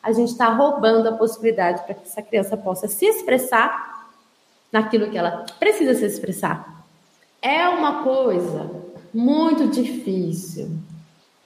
a 0.02 0.12
gente 0.12 0.30
está 0.30 0.48
roubando 0.50 1.08
a 1.08 1.12
possibilidade 1.12 1.82
para 1.82 1.94
que 1.94 2.06
essa 2.06 2.22
criança 2.22 2.56
possa 2.56 2.86
se 2.86 3.04
expressar 3.04 4.12
naquilo 4.70 5.10
que 5.10 5.18
ela 5.18 5.44
precisa 5.58 5.94
se 5.94 6.04
expressar. 6.04 6.84
É 7.42 7.68
uma 7.68 8.04
coisa 8.04 8.70
muito 9.12 9.66
difícil 9.68 10.70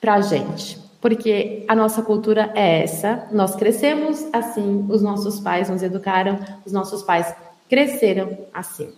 para 0.01 0.15
a 0.15 0.21
gente, 0.21 0.79
porque 1.01 1.65
a 1.67 1.75
nossa 1.75 2.03
cultura 2.03 2.53
é 2.55 2.83
essa, 2.83 3.27
nós 3.33 3.57
crescemos 3.57 4.27
assim, 4.33 4.87
os 4.89 5.01
nossos 5.03 5.41
pais 5.41 5.71
nos 5.71 5.83
educaram, 5.83 6.39
os 6.65 6.73
nossos 6.73 7.03
pais 7.03 7.35
cresceram 7.69 8.37
assim. 8.53 8.93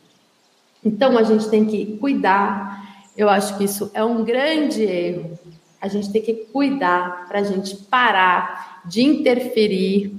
Então 0.85 1.17
a 1.17 1.23
gente 1.23 1.49
tem 1.49 1.65
que 1.65 1.97
cuidar, 1.99 2.83
eu 3.17 3.29
acho 3.29 3.57
que 3.57 3.65
isso 3.65 3.91
é 3.95 4.03
um 4.03 4.25
grande 4.25 4.83
erro. 4.83 5.39
A 5.81 5.89
gente 5.89 6.11
tem 6.11 6.23
que 6.23 6.35
cuidar 6.35 7.27
para 7.29 7.41
a 7.41 7.43
gente 7.43 7.77
parar 7.77 8.83
de 8.85 9.03
interferir, 9.03 10.15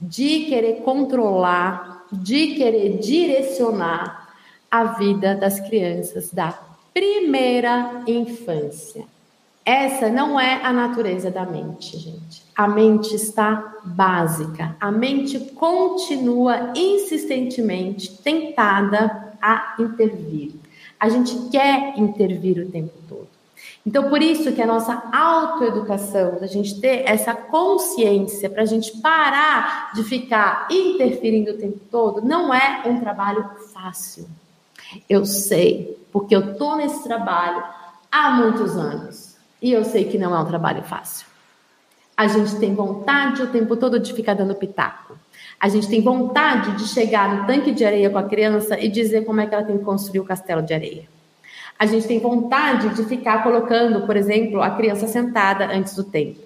de 0.00 0.46
querer 0.46 0.82
controlar, 0.82 2.04
de 2.12 2.54
querer 2.54 2.98
direcionar 2.98 4.28
a 4.70 4.84
vida 4.84 5.34
das 5.34 5.60
crianças 5.60 6.30
da 6.32 6.58
primeira 6.92 8.02
infância. 8.06 9.04
Essa 9.64 10.08
não 10.08 10.38
é 10.40 10.60
a 10.64 10.72
natureza 10.72 11.30
da 11.30 11.46
mente, 11.46 11.96
gente. 11.96 12.42
A 12.56 12.66
mente 12.66 13.14
está 13.14 13.78
básica. 13.84 14.76
A 14.80 14.90
mente 14.90 15.38
continua 15.54 16.72
insistentemente 16.74 18.18
tentada 18.18 19.34
a 19.40 19.74
intervir. 19.78 20.54
A 20.98 21.08
gente 21.08 21.48
quer 21.50 21.96
intervir 21.96 22.58
o 22.58 22.70
tempo 22.70 22.92
todo. 23.08 23.28
Então, 23.84 24.08
por 24.08 24.22
isso 24.22 24.52
que 24.52 24.62
a 24.62 24.66
nossa 24.66 25.02
autoeducação, 25.12 26.38
da 26.40 26.46
gente 26.46 26.80
ter 26.80 27.02
essa 27.04 27.34
consciência, 27.34 28.48
para 28.48 28.62
a 28.62 28.66
gente 28.66 28.96
parar 28.98 29.92
de 29.94 30.04
ficar 30.04 30.68
interferindo 30.70 31.52
o 31.52 31.58
tempo 31.58 31.80
todo, 31.90 32.20
não 32.20 32.54
é 32.54 32.82
um 32.86 33.00
trabalho 33.00 33.44
fácil. 33.72 34.28
Eu 35.08 35.24
sei, 35.24 35.98
porque 36.12 36.34
eu 36.34 36.52
estou 36.52 36.76
nesse 36.76 37.02
trabalho 37.02 37.64
há 38.10 38.30
muitos 38.30 38.76
anos. 38.76 39.31
E 39.62 39.72
eu 39.72 39.84
sei 39.84 40.04
que 40.04 40.18
não 40.18 40.34
é 40.34 40.38
um 40.40 40.44
trabalho 40.44 40.82
fácil. 40.82 41.24
A 42.16 42.26
gente 42.26 42.56
tem 42.56 42.74
vontade 42.74 43.42
o 43.42 43.46
tempo 43.46 43.76
todo 43.76 44.00
de 44.00 44.12
ficar 44.12 44.34
dando 44.34 44.56
pitaco. 44.56 45.16
A 45.58 45.68
gente 45.68 45.88
tem 45.88 46.02
vontade 46.02 46.76
de 46.76 46.88
chegar 46.88 47.32
no 47.32 47.46
tanque 47.46 47.70
de 47.70 47.84
areia 47.84 48.10
com 48.10 48.18
a 48.18 48.24
criança 48.24 48.78
e 48.78 48.88
dizer 48.88 49.24
como 49.24 49.40
é 49.40 49.46
que 49.46 49.54
ela 49.54 49.62
tem 49.62 49.78
que 49.78 49.84
construir 49.84 50.18
o 50.18 50.24
castelo 50.24 50.60
de 50.60 50.74
areia. 50.74 51.04
A 51.78 51.86
gente 51.86 52.06
tem 52.06 52.18
vontade 52.18 52.88
de 52.90 53.04
ficar 53.04 53.44
colocando, 53.44 54.04
por 54.04 54.16
exemplo, 54.16 54.60
a 54.60 54.70
criança 54.70 55.06
sentada 55.06 55.66
antes 55.66 55.94
do 55.94 56.02
tempo. 56.02 56.40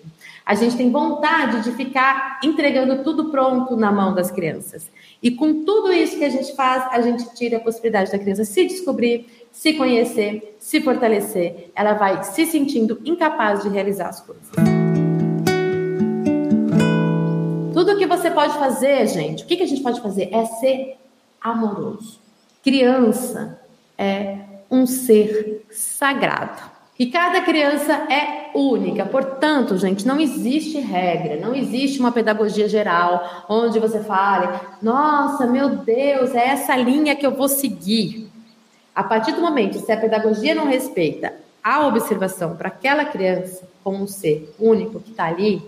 A 0.47 0.55
gente 0.55 0.77
tem 0.77 0.93
vontade 0.93 1.65
de 1.65 1.73
ficar 1.73 2.39
entregando 2.41 3.03
tudo 3.03 3.33
pronto 3.33 3.77
na 3.77 3.91
mão 3.91 4.15
das 4.15 4.31
crianças. 4.31 4.89
E 5.21 5.29
com 5.33 5.65
tudo 5.65 5.93
isso 5.93 6.17
que 6.17 6.25
a 6.25 6.29
gente 6.29 6.55
faz, 6.55 6.87
a 6.93 7.01
gente 7.01 7.35
tira 7.35 7.57
a 7.57 7.61
possibilidade 7.61 8.13
da 8.13 8.19
criança 8.19 8.45
se 8.45 8.65
descobrir, 8.65 9.27
se 9.51 9.73
conhecer, 9.73 10.57
se 10.61 10.81
fortalecer. 10.81 11.73
Ela 11.75 11.95
vai 11.95 12.23
se 12.23 12.47
sentindo 12.47 13.03
incapaz 13.05 13.65
de 13.65 13.69
realizar 13.69 14.09
as 14.09 14.21
coisas. 14.21 14.47
Tudo 17.75 17.99
que 17.99 18.07
você 18.07 18.31
pode 18.31 18.55
fazer, 18.55 19.05
gente, 19.09 19.43
o 19.43 19.47
que, 19.49 19.57
que 19.57 19.65
a 19.65 19.67
gente 19.67 19.83
pode 19.83 20.01
fazer? 20.01 20.29
É 20.33 20.45
ser 20.45 20.97
amoroso. 21.41 22.21
Criança 22.63 23.61
é 23.99 24.39
um 24.71 24.87
ser 24.87 25.67
sagrado. 25.73 26.76
E 26.99 27.07
cada 27.07 27.43
criança 27.43 27.93
é 28.11 28.51
única, 28.55 29.05
portanto, 29.05 29.77
gente, 29.77 30.07
não 30.07 30.19
existe 30.19 30.79
regra, 30.79 31.37
não 31.37 31.55
existe 31.55 32.01
uma 32.01 32.11
pedagogia 32.11 32.67
geral 32.69 33.45
onde 33.51 33.79
você 33.79 34.03
fale, 34.03 34.49
nossa, 34.81 35.47
meu 35.47 35.77
Deus, 35.77 36.35
é 36.35 36.49
essa 36.49 36.75
linha 36.75 37.15
que 37.15 37.27
eu 37.27 37.33
vou 37.33 37.49
seguir. 37.49 38.31
A 38.95 39.05
partir 39.05 39.33
do 39.33 39.43
momento 39.43 39.79
se 39.79 39.93
a 39.93 39.97
pedagogia 39.97 40.55
não 40.55 40.67
respeita 40.67 41.35
a 41.63 41.87
observação 41.87 42.57
para 42.57 42.69
aquela 42.69 43.05
criança 43.05 43.69
como 43.85 44.03
um 44.03 44.07
ser 44.07 44.55
único 44.59 45.01
que 45.01 45.11
está 45.11 45.27
ali, 45.27 45.63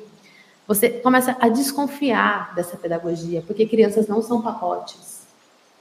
você 0.67 0.89
começa 0.89 1.37
a 1.41 1.49
desconfiar 1.49 2.55
dessa 2.55 2.77
pedagogia, 2.77 3.43
porque 3.47 3.67
crianças 3.67 4.07
não 4.07 4.23
são 4.23 4.41
pacotes. 4.41 5.27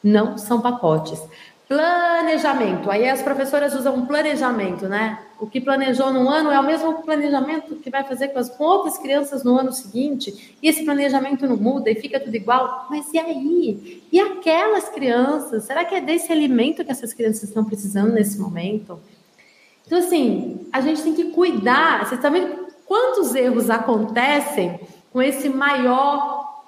Não 0.04 0.38
são 0.38 0.60
pacotes. 0.60 1.22
Planejamento. 1.68 2.90
Aí 2.90 3.10
as 3.10 3.22
professoras 3.22 3.76
usam 3.76 4.06
planejamento, 4.06 4.88
né? 4.88 5.20
O 5.38 5.46
que 5.46 5.60
planejou 5.60 6.14
num 6.14 6.30
ano 6.30 6.50
é 6.50 6.58
o 6.58 6.66
mesmo 6.66 7.04
planejamento 7.04 7.76
que 7.76 7.90
vai 7.90 8.06
fazer 8.06 8.30
com 8.30 8.40
as 8.40 8.58
outras 8.58 8.98
crianças 8.98 9.44
no 9.44 9.58
ano 9.58 9.74
seguinte. 9.74 10.56
E 10.64 10.70
esse 10.70 10.86
planejamento 10.86 11.46
não 11.46 11.58
muda 11.58 11.92
e 11.92 11.96
fica 11.96 12.22
tudo 12.22 12.34
igual. 12.34 12.88
Mas 12.90 13.14
e 13.14 13.20
aí? 13.20 14.02
E 14.10 14.20
aquelas 14.20 14.88
crianças? 14.88 15.66
Será 15.66 15.84
que 15.84 15.94
é 15.94 16.00
desse 16.00 16.32
alimento 16.32 16.86
que 16.86 16.92
essas 16.92 17.14
crianças 17.14 17.44
estão 17.44 17.66
precisando 17.66 18.14
nesse 18.14 18.40
momento? 18.40 18.98
Então, 19.86 20.00
assim, 20.00 20.68
a 20.72 20.80
gente 20.80 21.04
tem 21.04 21.14
que 21.14 21.32
cuidar. 21.32 22.00
Vocês 22.00 22.14
estão 22.14 22.32
vendo 22.32 22.68
quantos 22.86 23.36
erros 23.36 23.70
acontecem 23.70 24.80
com 25.12 25.22
esse 25.22 25.50
maior 25.50 26.64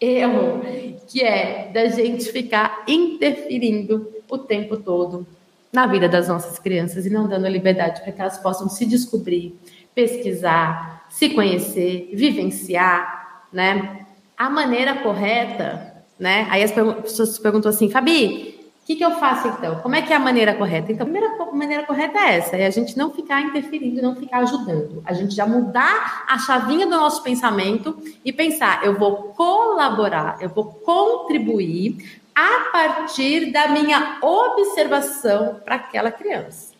erro, 0.00 0.62
que 1.06 1.22
é 1.22 1.70
da 1.72 1.86
gente 1.88 2.32
ficar 2.32 2.84
interferindo 2.88 4.10
o 4.30 4.38
tempo 4.38 4.76
todo 4.76 5.26
na 5.72 5.86
vida 5.86 6.08
das 6.08 6.28
nossas 6.28 6.58
crianças 6.58 7.06
e 7.06 7.10
não 7.10 7.28
dando 7.28 7.46
a 7.46 7.48
liberdade 7.48 8.00
para 8.02 8.12
que 8.12 8.20
elas 8.20 8.38
possam 8.38 8.68
se 8.68 8.84
descobrir, 8.84 9.58
pesquisar, 9.94 11.06
se 11.08 11.30
conhecer, 11.30 12.10
vivenciar, 12.12 13.44
né? 13.52 14.06
A 14.36 14.48
maneira 14.50 14.96
correta, 14.96 16.04
né? 16.18 16.46
Aí 16.50 16.62
as 16.62 16.72
pessoas 16.72 17.38
perguntam 17.38 17.70
assim, 17.70 17.90
Fabi, 17.90 18.58
o 18.82 18.86
que, 18.86 18.96
que 18.96 19.04
eu 19.04 19.12
faço 19.12 19.46
então? 19.46 19.76
Como 19.76 19.94
é 19.94 20.02
que 20.02 20.12
é 20.12 20.16
a 20.16 20.20
maneira 20.20 20.54
correta? 20.54 20.90
Então, 20.90 21.06
a 21.06 21.10
primeira 21.10 21.36
maneira 21.52 21.86
correta 21.86 22.18
é 22.18 22.38
essa: 22.38 22.56
é 22.56 22.66
a 22.66 22.70
gente 22.70 22.96
não 22.96 23.12
ficar 23.12 23.40
interferindo, 23.42 24.02
não 24.02 24.16
ficar 24.16 24.38
ajudando. 24.38 25.02
A 25.04 25.12
gente 25.12 25.34
já 25.34 25.46
mudar 25.46 26.24
a 26.26 26.38
chavinha 26.38 26.86
do 26.86 26.96
nosso 26.96 27.22
pensamento 27.22 27.96
e 28.24 28.32
pensar: 28.32 28.84
eu 28.84 28.98
vou 28.98 29.34
colaborar, 29.34 30.38
eu 30.40 30.48
vou 30.48 30.64
contribuir 30.64 32.19
a 32.34 32.70
partir 32.72 33.52
da 33.52 33.68
minha 33.68 34.18
observação 34.22 35.60
para 35.64 35.76
aquela 35.76 36.10
criança. 36.10 36.72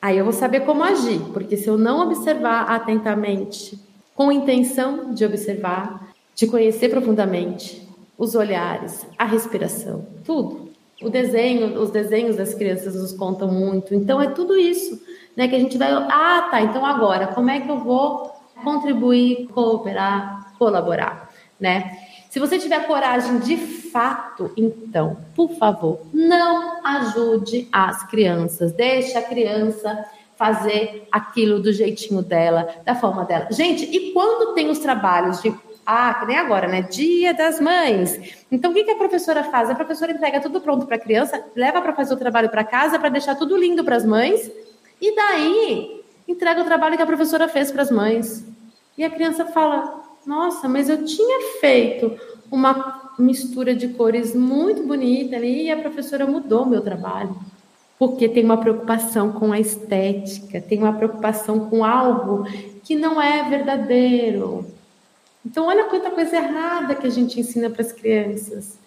Aí 0.00 0.18
eu 0.18 0.24
vou 0.24 0.32
saber 0.32 0.60
como 0.60 0.84
agir, 0.84 1.20
porque 1.32 1.56
se 1.56 1.68
eu 1.68 1.78
não 1.78 2.00
observar 2.02 2.70
atentamente, 2.70 3.78
com 4.14 4.30
intenção 4.30 5.14
de 5.14 5.24
observar, 5.24 6.12
de 6.34 6.46
conhecer 6.46 6.88
profundamente 6.88 7.88
os 8.16 8.34
olhares, 8.34 9.06
a 9.18 9.24
respiração, 9.24 10.06
tudo. 10.24 10.70
O 11.02 11.08
desenho, 11.08 11.80
os 11.80 11.90
desenhos 11.90 12.36
das 12.36 12.54
crianças 12.54 12.94
nos 12.94 13.12
contam 13.12 13.48
muito. 13.48 13.94
Então 13.94 14.20
é 14.20 14.28
tudo 14.28 14.56
isso, 14.56 15.02
né, 15.36 15.48
que 15.48 15.56
a 15.56 15.58
gente 15.58 15.76
vai, 15.76 15.90
ah, 15.90 16.48
tá, 16.50 16.60
então 16.62 16.84
agora, 16.86 17.28
como 17.28 17.50
é 17.50 17.60
que 17.60 17.68
eu 17.68 17.78
vou 17.78 18.32
contribuir, 18.62 19.48
cooperar, 19.48 20.54
colaborar, 20.58 21.30
né? 21.58 21.98
Se 22.30 22.38
você 22.38 22.58
tiver 22.58 22.86
coragem 22.86 23.38
de 23.38 23.56
fato, 23.94 24.50
então, 24.56 25.16
por 25.36 25.54
favor, 25.54 26.00
não 26.12 26.84
ajude 26.84 27.68
as 27.70 28.02
crianças. 28.10 28.72
Deixe 28.72 29.16
a 29.16 29.22
criança 29.22 30.04
fazer 30.34 31.06
aquilo 31.12 31.60
do 31.60 31.72
jeitinho 31.72 32.20
dela, 32.20 32.74
da 32.84 32.96
forma 32.96 33.24
dela. 33.24 33.46
Gente, 33.52 33.84
e 33.84 34.12
quando 34.12 34.52
tem 34.52 34.68
os 34.68 34.80
trabalhos 34.80 35.40
de 35.40 35.54
ah, 35.86 36.14
que 36.14 36.26
nem 36.26 36.36
agora, 36.36 36.66
né? 36.66 36.82
Dia 36.82 37.32
das 37.32 37.60
mães. 37.60 38.42
Então, 38.50 38.72
o 38.72 38.74
que, 38.74 38.82
que 38.82 38.90
a 38.90 38.96
professora 38.96 39.44
faz? 39.44 39.70
A 39.70 39.74
professora 39.76 40.10
entrega 40.10 40.40
tudo 40.40 40.60
pronto 40.60 40.86
para 40.86 40.96
a 40.96 40.98
criança, 40.98 41.44
leva 41.54 41.80
para 41.80 41.92
fazer 41.92 42.14
o 42.14 42.16
trabalho 42.16 42.48
para 42.48 42.64
casa, 42.64 42.98
para 42.98 43.10
deixar 43.10 43.36
tudo 43.36 43.56
lindo 43.56 43.84
para 43.84 43.94
as 43.94 44.04
mães, 44.04 44.50
e 45.00 45.14
daí 45.14 46.02
entrega 46.26 46.62
o 46.62 46.64
trabalho 46.64 46.96
que 46.96 47.02
a 47.02 47.06
professora 47.06 47.46
fez 47.46 47.70
para 47.70 47.82
as 47.82 47.92
mães. 47.92 48.44
E 48.98 49.04
a 49.04 49.10
criança 49.10 49.44
fala: 49.44 50.02
nossa, 50.26 50.68
mas 50.68 50.88
eu 50.88 51.04
tinha 51.04 51.60
feito 51.60 52.18
uma 52.50 53.12
mistura 53.18 53.74
de 53.74 53.88
cores 53.88 54.34
muito 54.34 54.82
bonita 54.82 55.36
ali 55.36 55.64
e 55.64 55.70
a 55.70 55.76
professora 55.76 56.26
mudou 56.26 56.66
meu 56.66 56.80
trabalho. 56.80 57.36
Porque 57.98 58.28
tem 58.28 58.44
uma 58.44 58.56
preocupação 58.56 59.32
com 59.32 59.52
a 59.52 59.60
estética, 59.60 60.60
tem 60.60 60.78
uma 60.78 60.92
preocupação 60.92 61.70
com 61.70 61.84
algo 61.84 62.44
que 62.82 62.96
não 62.96 63.22
é 63.22 63.48
verdadeiro. 63.48 64.66
Então, 65.46 65.66
olha 65.66 65.84
quanta 65.84 66.10
coisa 66.10 66.36
errada 66.36 66.94
que 66.94 67.06
a 67.06 67.10
gente 67.10 67.38
ensina 67.38 67.70
para 67.70 67.82
as 67.82 67.92
crianças. 67.92 68.78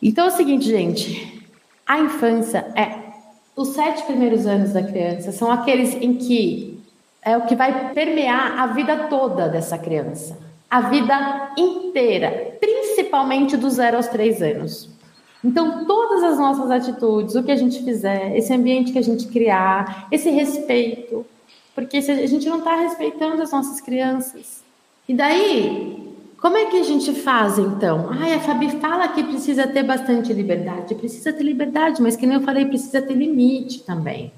Então 0.00 0.26
é 0.26 0.28
o 0.28 0.30
seguinte, 0.30 0.68
gente: 0.68 1.48
a 1.86 1.98
infância 1.98 2.72
é 2.76 3.12
os 3.56 3.68
sete 3.68 4.04
primeiros 4.04 4.46
anos 4.46 4.72
da 4.72 4.82
criança 4.82 5.30
são 5.32 5.50
aqueles 5.50 5.94
em 5.94 6.14
que 6.14 6.80
é 7.22 7.36
o 7.36 7.46
que 7.46 7.54
vai 7.54 7.92
permear 7.92 8.58
a 8.58 8.66
vida 8.68 9.08
toda 9.08 9.48
dessa 9.48 9.76
criança 9.76 10.38
a 10.72 10.80
vida 10.88 11.52
inteira, 11.58 12.56
principalmente 12.58 12.91
dos 13.58 13.74
zero 13.74 13.96
aos 13.96 14.08
três 14.08 14.40
anos. 14.40 14.88
Então, 15.44 15.84
todas 15.84 16.22
as 16.22 16.38
nossas 16.38 16.70
atitudes, 16.70 17.34
o 17.34 17.42
que 17.42 17.50
a 17.50 17.56
gente 17.56 17.82
fizer, 17.82 18.36
esse 18.36 18.52
ambiente 18.52 18.92
que 18.92 18.98
a 18.98 19.02
gente 19.02 19.26
criar, 19.26 20.06
esse 20.10 20.30
respeito, 20.30 21.26
porque 21.74 21.96
a 21.96 22.26
gente 22.26 22.48
não 22.48 22.58
está 22.58 22.76
respeitando 22.76 23.42
as 23.42 23.50
nossas 23.50 23.80
crianças. 23.80 24.62
E 25.08 25.14
daí, 25.14 26.14
como 26.40 26.56
é 26.56 26.66
que 26.66 26.76
a 26.76 26.82
gente 26.82 27.12
faz 27.12 27.58
então? 27.58 28.08
Ai, 28.10 28.34
a 28.34 28.40
Fabi 28.40 28.68
fala 28.80 29.08
que 29.08 29.22
precisa 29.22 29.66
ter 29.66 29.82
bastante 29.82 30.32
liberdade. 30.32 30.94
Precisa 30.94 31.32
ter 31.32 31.42
liberdade, 31.42 32.00
mas 32.00 32.16
que 32.16 32.26
nem 32.26 32.36
eu 32.36 32.42
falei, 32.42 32.64
precisa 32.66 33.02
ter 33.02 33.14
limite 33.14 33.84
também. 33.84 34.32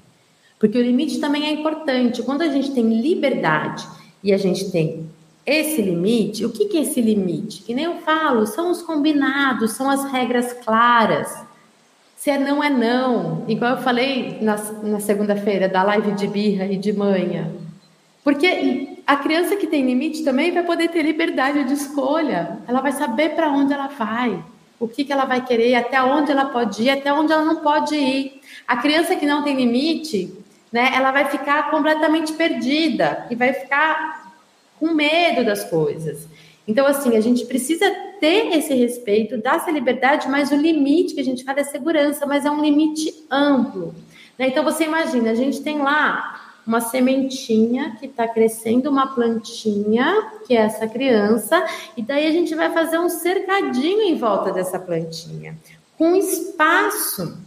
Porque 0.59 0.77
o 0.77 0.81
limite 0.81 1.19
também 1.19 1.45
é 1.45 1.51
importante. 1.51 2.23
Quando 2.23 2.41
a 2.41 2.47
gente 2.47 2.71
tem 2.71 3.01
liberdade 3.01 3.87
e 4.23 4.33
a 4.33 4.37
gente 4.37 4.71
tem 4.71 5.09
esse 5.45 5.81
limite, 5.81 6.43
o 6.43 6.49
que, 6.49 6.65
que 6.65 6.77
é 6.77 6.81
esse 6.81 6.99
limite? 6.99 7.61
Que 7.61 7.75
nem 7.75 7.85
eu 7.85 7.97
falo, 7.97 8.47
são 8.47 8.71
os 8.71 8.81
combinados, 8.81 9.73
são 9.73 9.89
as 9.89 10.03
regras 10.11 10.53
claras. 10.53 11.45
Se 12.15 12.31
é 12.31 12.39
não, 12.39 12.63
é 12.63 12.69
não. 12.69 13.45
Igual 13.47 13.75
eu 13.75 13.83
falei 13.83 14.39
na, 14.41 14.55
na 14.81 14.99
segunda-feira 14.99 15.69
da 15.69 15.83
live 15.83 16.13
de 16.13 16.25
birra 16.27 16.65
e 16.65 16.77
de 16.77 16.91
manhã. 16.91 17.51
Porque 18.23 18.97
a 19.05 19.15
criança 19.17 19.55
que 19.55 19.67
tem 19.67 19.85
limite 19.85 20.23
também 20.23 20.51
vai 20.51 20.63
poder 20.63 20.89
ter 20.89 21.03
liberdade 21.03 21.63
de 21.65 21.73
escolha. 21.73 22.57
Ela 22.67 22.81
vai 22.81 22.91
saber 22.91 23.35
para 23.35 23.51
onde 23.51 23.71
ela 23.71 23.87
vai, 23.87 24.43
o 24.79 24.87
que, 24.87 25.05
que 25.05 25.13
ela 25.13 25.25
vai 25.25 25.45
querer, 25.45 25.75
até 25.75 26.01
onde 26.01 26.31
ela 26.31 26.45
pode 26.45 26.81
ir, 26.81 26.89
até 26.89 27.13
onde 27.13 27.31
ela 27.31 27.45
não 27.45 27.57
pode 27.57 27.95
ir. 27.95 28.41
A 28.67 28.77
criança 28.77 29.15
que 29.15 29.27
não 29.27 29.43
tem 29.43 29.55
limite, 29.55 30.33
né, 30.71 30.91
ela 30.95 31.11
vai 31.11 31.25
ficar 31.25 31.69
completamente 31.69 32.33
perdida 32.33 33.27
e 33.29 33.35
vai 33.35 33.53
ficar 33.53 34.24
com 34.79 34.93
medo 34.93 35.43
das 35.43 35.63
coisas. 35.69 36.27
Então, 36.67 36.85
assim, 36.87 37.15
a 37.15 37.21
gente 37.21 37.45
precisa 37.45 37.89
ter 38.19 38.55
esse 38.57 38.73
respeito, 38.73 39.37
dar 39.37 39.57
essa 39.57 39.69
liberdade, 39.69 40.27
mas 40.27 40.51
o 40.51 40.55
limite 40.55 41.13
que 41.13 41.21
a 41.21 41.23
gente 41.23 41.43
fala 41.43 41.59
é 41.59 41.63
segurança, 41.63 42.25
mas 42.25 42.45
é 42.45 42.51
um 42.51 42.61
limite 42.61 43.13
amplo. 43.29 43.93
Né? 44.37 44.47
Então, 44.47 44.63
você 44.63 44.85
imagina, 44.85 45.31
a 45.31 45.35
gente 45.35 45.61
tem 45.61 45.79
lá 45.79 46.41
uma 46.65 46.81
sementinha 46.81 47.95
que 47.99 48.07
está 48.07 48.27
crescendo, 48.27 48.89
uma 48.89 49.13
plantinha, 49.13 50.31
que 50.47 50.57
é 50.57 50.61
essa 50.61 50.87
criança, 50.87 51.63
e 51.95 52.01
daí 52.01 52.25
a 52.25 52.31
gente 52.31 52.55
vai 52.55 52.71
fazer 52.71 52.97
um 52.97 53.09
cercadinho 53.09 54.01
em 54.01 54.17
volta 54.17 54.51
dessa 54.51 54.79
plantinha, 54.79 55.55
com 55.97 56.15
espaço 56.15 57.37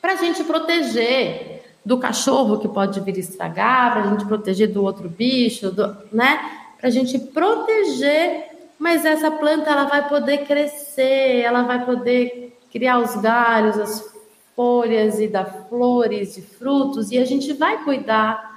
para 0.00 0.12
a 0.12 0.16
gente 0.16 0.44
proteger 0.44 1.63
do 1.84 1.98
cachorro 1.98 2.58
que 2.58 2.68
pode 2.68 3.00
vir 3.00 3.18
estragar, 3.18 3.92
para 3.92 4.02
a 4.04 4.10
gente 4.10 4.24
proteger 4.24 4.72
do 4.72 4.82
outro 4.82 5.08
bicho, 5.08 5.70
do, 5.70 5.96
né? 6.12 6.40
Para 6.78 6.88
a 6.88 6.90
gente 6.90 7.18
proteger, 7.18 8.46
mas 8.78 9.04
essa 9.04 9.30
planta 9.30 9.70
ela 9.70 9.84
vai 9.84 10.08
poder 10.08 10.46
crescer, 10.46 11.40
ela 11.42 11.62
vai 11.62 11.84
poder 11.84 12.58
criar 12.70 12.98
os 12.98 13.16
galhos, 13.16 13.78
as 13.78 14.14
folhas 14.56 15.18
e 15.18 15.28
dar 15.28 15.44
flores 15.68 16.36
e 16.36 16.42
frutos 16.42 17.10
e 17.10 17.18
a 17.18 17.24
gente 17.24 17.52
vai 17.52 17.82
cuidar. 17.84 18.54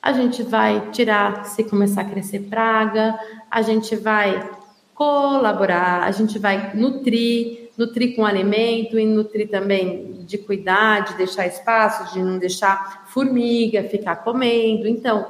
A 0.00 0.12
gente 0.12 0.42
vai 0.42 0.90
tirar 0.90 1.44
se 1.44 1.64
começar 1.64 2.02
a 2.02 2.04
crescer 2.04 2.40
praga, 2.48 3.18
a 3.50 3.62
gente 3.62 3.96
vai 3.96 4.48
colaborar, 4.94 6.04
a 6.04 6.10
gente 6.10 6.38
vai 6.38 6.74
nutrir, 6.74 7.67
nutrir 7.78 8.16
com 8.16 8.26
alimento 8.26 8.98
e 8.98 9.06
nutrir 9.06 9.48
também 9.48 10.24
de 10.26 10.36
cuidar, 10.36 11.04
de 11.04 11.14
deixar 11.14 11.46
espaço, 11.46 12.12
de 12.12 12.20
não 12.20 12.36
deixar 12.36 13.06
formiga 13.06 13.84
ficar 13.84 14.16
comendo. 14.16 14.88
Então, 14.88 15.28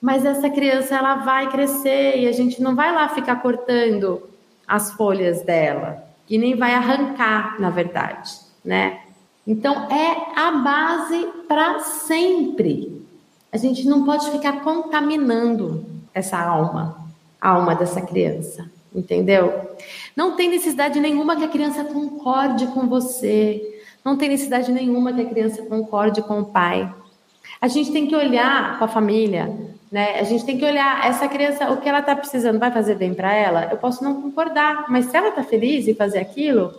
mas 0.00 0.26
essa 0.26 0.50
criança 0.50 0.94
ela 0.94 1.16
vai 1.16 1.50
crescer 1.50 2.18
e 2.18 2.28
a 2.28 2.32
gente 2.32 2.60
não 2.60 2.76
vai 2.76 2.94
lá 2.94 3.08
ficar 3.08 3.36
cortando 3.36 4.28
as 4.68 4.92
folhas 4.92 5.40
dela 5.40 6.04
e 6.28 6.36
nem 6.36 6.54
vai 6.54 6.74
arrancar, 6.74 7.58
na 7.58 7.70
verdade, 7.70 8.30
né? 8.64 9.00
Então 9.46 9.90
é 9.90 10.38
a 10.38 10.52
base 10.52 11.26
para 11.48 11.80
sempre. 11.80 13.02
A 13.50 13.56
gente 13.56 13.86
não 13.86 14.04
pode 14.04 14.30
ficar 14.30 14.60
contaminando 14.62 15.84
essa 16.14 16.38
alma, 16.38 17.06
a 17.40 17.50
alma 17.50 17.74
dessa 17.74 18.00
criança, 18.00 18.70
entendeu? 18.94 19.76
Não 20.16 20.36
tem 20.36 20.48
necessidade 20.48 21.00
nenhuma 21.00 21.36
que 21.36 21.44
a 21.44 21.48
criança 21.48 21.84
concorde 21.84 22.66
com 22.68 22.86
você. 22.86 23.80
Não 24.04 24.16
tem 24.16 24.28
necessidade 24.28 24.70
nenhuma 24.72 25.12
que 25.12 25.20
a 25.20 25.28
criança 25.28 25.62
concorde 25.62 26.22
com 26.22 26.40
o 26.40 26.44
pai. 26.46 26.92
A 27.60 27.68
gente 27.68 27.92
tem 27.92 28.06
que 28.06 28.16
olhar 28.16 28.78
com 28.78 28.84
a 28.84 28.88
família, 28.88 29.54
né? 29.90 30.18
A 30.18 30.24
gente 30.24 30.44
tem 30.44 30.58
que 30.58 30.64
olhar 30.64 31.06
essa 31.06 31.28
criança, 31.28 31.70
o 31.70 31.76
que 31.76 31.88
ela 31.88 32.00
está 32.00 32.16
precisando, 32.16 32.58
vai 32.58 32.70
fazer 32.70 32.96
bem 32.96 33.14
para 33.14 33.32
ela? 33.32 33.68
Eu 33.70 33.76
posso 33.76 34.02
não 34.02 34.20
concordar, 34.20 34.86
mas 34.88 35.06
se 35.06 35.16
ela 35.16 35.28
está 35.28 35.42
feliz 35.42 35.86
em 35.86 35.94
fazer 35.94 36.18
aquilo, 36.18 36.74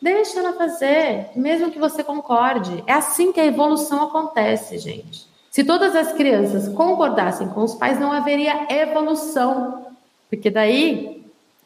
Deixa 0.00 0.38
ela 0.38 0.52
fazer, 0.52 1.30
mesmo 1.34 1.70
que 1.70 1.78
você 1.78 2.04
concorde. 2.04 2.84
É 2.86 2.92
assim 2.92 3.32
que 3.32 3.40
a 3.40 3.46
evolução 3.46 4.04
acontece, 4.04 4.78
gente. 4.78 5.26
Se 5.50 5.64
todas 5.64 5.96
as 5.96 6.12
crianças 6.12 6.68
concordassem 6.68 7.48
com 7.48 7.62
os 7.62 7.74
pais, 7.74 7.98
não 7.98 8.12
haveria 8.12 8.66
evolução. 8.70 9.86
Porque 10.28 10.50
daí 10.50 11.15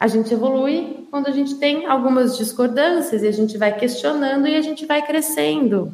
a 0.00 0.06
gente 0.06 0.32
evolui 0.32 1.06
quando 1.10 1.26
a 1.26 1.30
gente 1.30 1.56
tem 1.56 1.84
algumas 1.84 2.38
discordâncias 2.38 3.22
e 3.22 3.28
a 3.28 3.32
gente 3.32 3.58
vai 3.58 3.76
questionando 3.76 4.48
e 4.48 4.56
a 4.56 4.62
gente 4.62 4.86
vai 4.86 5.02
crescendo. 5.06 5.92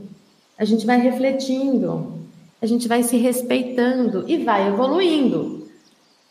A 0.56 0.64
gente 0.64 0.86
vai 0.86 0.98
refletindo, 0.98 2.14
a 2.62 2.66
gente 2.66 2.86
vai 2.86 3.02
se 3.02 3.16
respeitando 3.16 4.24
e 4.28 4.38
vai 4.44 4.68
evoluindo. 4.68 5.66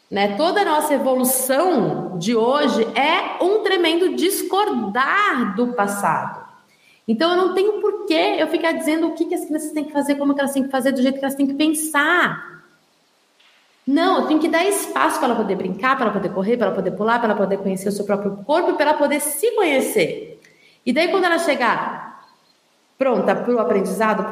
Né? 0.10 0.38
Toda 0.38 0.62
a 0.62 0.66
nossa 0.66 0.94
evolução 0.94 2.18
de 2.18 2.34
hoje 2.34 2.88
é 2.96 3.44
um 3.44 3.62
tremendo 3.62 4.16
discordar 4.16 5.54
do 5.58 5.74
passado. 5.74 6.46
Então 7.06 7.32
eu 7.32 7.38
não 7.38 7.54
tenho 7.54 7.82
porquê 7.82 8.38
eu 8.40 8.48
ficar 8.48 8.72
dizendo 8.72 9.08
o 9.08 9.12
que, 9.12 9.26
que 9.26 9.36
as 9.36 9.44
crianças 9.44 9.72
têm 9.72 9.84
que 9.84 9.92
fazer, 9.92 10.16
como 10.16 10.34
que 10.34 10.40
elas 10.40 10.54
têm 10.54 10.64
que 10.64 10.72
fazer, 10.72 10.94
do 10.94 11.02
jeito 11.02 11.20
que 11.20 11.26
elas 11.26 11.36
têm 11.36 11.46
que 11.46 11.54
pensar. 11.54 12.55
Não, 13.88 14.22
eu 14.22 14.28
tenho 14.28 14.40
que 14.40 14.48
dar 14.48 14.66
espaço 14.66 15.20
para 15.20 15.30
ela 15.30 15.36
poder 15.36 15.56
brincar, 15.56 15.96
para 15.96 16.06
ela 16.06 16.14
poder 16.14 16.30
correr, 16.30 16.58
para 16.58 16.68
ela 16.68 16.76
poder 16.76 16.92
pular, 16.92 17.20
para 17.20 17.30
ela 17.30 17.38
poder 17.38 17.58
conhecer 17.58 17.90
o 17.90 17.92
seu 17.92 18.04
próprio 18.04 18.38
corpo, 18.38 18.74
para 18.74 18.90
ela 18.90 18.98
poder 18.98 19.20
se 19.20 19.52
conhecer. 19.52 20.42
E 20.86 20.92
daí, 20.92 21.10
quando 21.10 21.26
ela 21.26 21.38
chegar 21.38 22.06
pronta 22.98 23.36
para 23.36 23.54
o 23.54 23.60
aprendizado, 23.60 24.32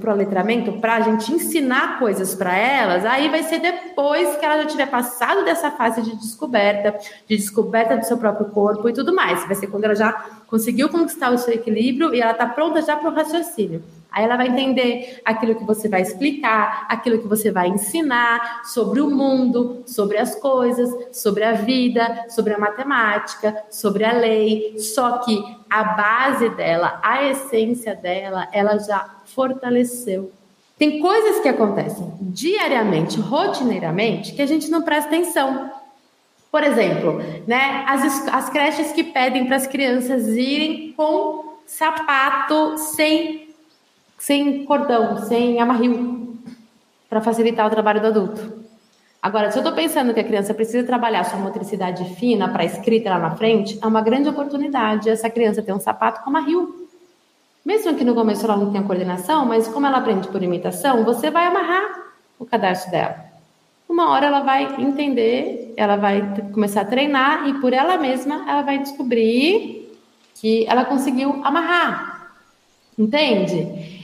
para 0.00 0.12
o 0.12 0.16
letramento, 0.16 0.74
para 0.74 0.94
a 0.94 1.00
gente 1.00 1.32
ensinar 1.32 1.98
coisas 1.98 2.34
para 2.34 2.56
elas, 2.56 3.04
aí 3.04 3.28
vai 3.28 3.42
ser 3.42 3.58
depois 3.58 4.36
que 4.36 4.44
ela 4.44 4.62
já 4.62 4.66
tiver 4.66 4.86
passado 4.86 5.44
dessa 5.44 5.70
fase 5.72 6.00
de 6.00 6.14
descoberta, 6.16 6.96
de 7.28 7.36
descoberta 7.36 7.96
do 7.96 8.04
seu 8.04 8.16
próprio 8.16 8.46
corpo 8.50 8.88
e 8.88 8.92
tudo 8.92 9.14
mais. 9.14 9.44
Vai 9.46 9.56
ser 9.56 9.66
quando 9.66 9.84
ela 9.84 9.96
já 9.96 10.12
conseguiu 10.46 10.88
conquistar 10.88 11.30
o 11.30 11.38
seu 11.38 11.54
equilíbrio 11.54 12.14
e 12.14 12.20
ela 12.20 12.32
está 12.32 12.46
pronta 12.46 12.80
já 12.82 12.96
para 12.96 13.10
o 13.10 13.14
raciocínio. 13.14 13.82
Aí 14.14 14.24
ela 14.24 14.36
vai 14.36 14.46
entender 14.46 15.20
aquilo 15.24 15.56
que 15.56 15.64
você 15.64 15.88
vai 15.88 16.02
explicar, 16.02 16.86
aquilo 16.88 17.18
que 17.18 17.26
você 17.26 17.50
vai 17.50 17.68
ensinar 17.68 18.62
sobre 18.64 19.00
o 19.00 19.10
mundo, 19.10 19.82
sobre 19.86 20.18
as 20.18 20.36
coisas, 20.36 20.88
sobre 21.10 21.42
a 21.42 21.52
vida, 21.52 22.26
sobre 22.28 22.54
a 22.54 22.58
matemática, 22.58 23.64
sobre 23.68 24.04
a 24.04 24.12
lei. 24.12 24.78
Só 24.78 25.18
que 25.18 25.42
a 25.68 25.82
base 25.82 26.48
dela, 26.50 27.00
a 27.02 27.24
essência 27.24 27.94
dela, 27.94 28.46
ela 28.52 28.78
já 28.78 29.16
fortaleceu. 29.24 30.30
Tem 30.78 31.00
coisas 31.00 31.40
que 31.40 31.48
acontecem 31.48 32.12
diariamente, 32.20 33.20
rotineiramente, 33.20 34.32
que 34.32 34.42
a 34.42 34.46
gente 34.46 34.70
não 34.70 34.82
presta 34.82 35.08
atenção. 35.08 35.70
Por 36.52 36.62
exemplo, 36.62 37.20
né, 37.48 37.84
as, 37.88 38.28
as 38.28 38.48
creches 38.48 38.92
que 38.92 39.02
pedem 39.02 39.46
para 39.46 39.56
as 39.56 39.66
crianças 39.66 40.28
irem 40.28 40.92
com 40.96 41.54
sapato 41.66 42.78
sem 42.78 43.43
sem 44.24 44.64
cordão, 44.64 45.18
sem 45.18 45.60
amarril, 45.60 46.38
para 47.10 47.20
facilitar 47.20 47.66
o 47.66 47.70
trabalho 47.70 48.00
do 48.00 48.06
adulto. 48.06 48.64
Agora, 49.20 49.50
se 49.50 49.58
eu 49.58 49.60
estou 49.60 49.76
pensando 49.76 50.14
que 50.14 50.20
a 50.20 50.24
criança 50.24 50.54
precisa 50.54 50.86
trabalhar 50.86 51.24
sua 51.24 51.38
motricidade 51.38 52.02
fina 52.14 52.48
para 52.48 52.64
escrita 52.64 53.10
lá 53.10 53.18
na 53.18 53.36
frente, 53.36 53.78
é 53.82 53.86
uma 53.86 54.00
grande 54.00 54.26
oportunidade 54.26 55.10
essa 55.10 55.28
criança 55.28 55.60
ter 55.60 55.74
um 55.74 55.78
sapato 55.78 56.22
com 56.22 56.30
amarril. 56.30 56.88
Mesmo 57.62 57.94
que 57.96 58.02
no 58.02 58.14
começo 58.14 58.46
ela 58.46 58.56
não 58.56 58.72
tenha 58.72 58.82
coordenação, 58.82 59.44
mas 59.44 59.68
como 59.68 59.86
ela 59.86 59.98
aprende 59.98 60.28
por 60.28 60.42
imitação, 60.42 61.04
você 61.04 61.30
vai 61.30 61.44
amarrar 61.44 62.04
o 62.38 62.46
cadastro 62.46 62.92
dela. 62.92 63.26
Uma 63.86 64.08
hora 64.08 64.24
ela 64.24 64.40
vai 64.40 64.80
entender, 64.80 65.74
ela 65.76 65.96
vai 65.96 66.22
começar 66.50 66.80
a 66.80 66.86
treinar 66.86 67.46
e 67.46 67.60
por 67.60 67.74
ela 67.74 67.98
mesma 67.98 68.46
ela 68.48 68.62
vai 68.62 68.78
descobrir 68.78 69.92
que 70.34 70.64
ela 70.66 70.86
conseguiu 70.86 71.42
amarrar. 71.44 72.32
Entende? 72.98 74.02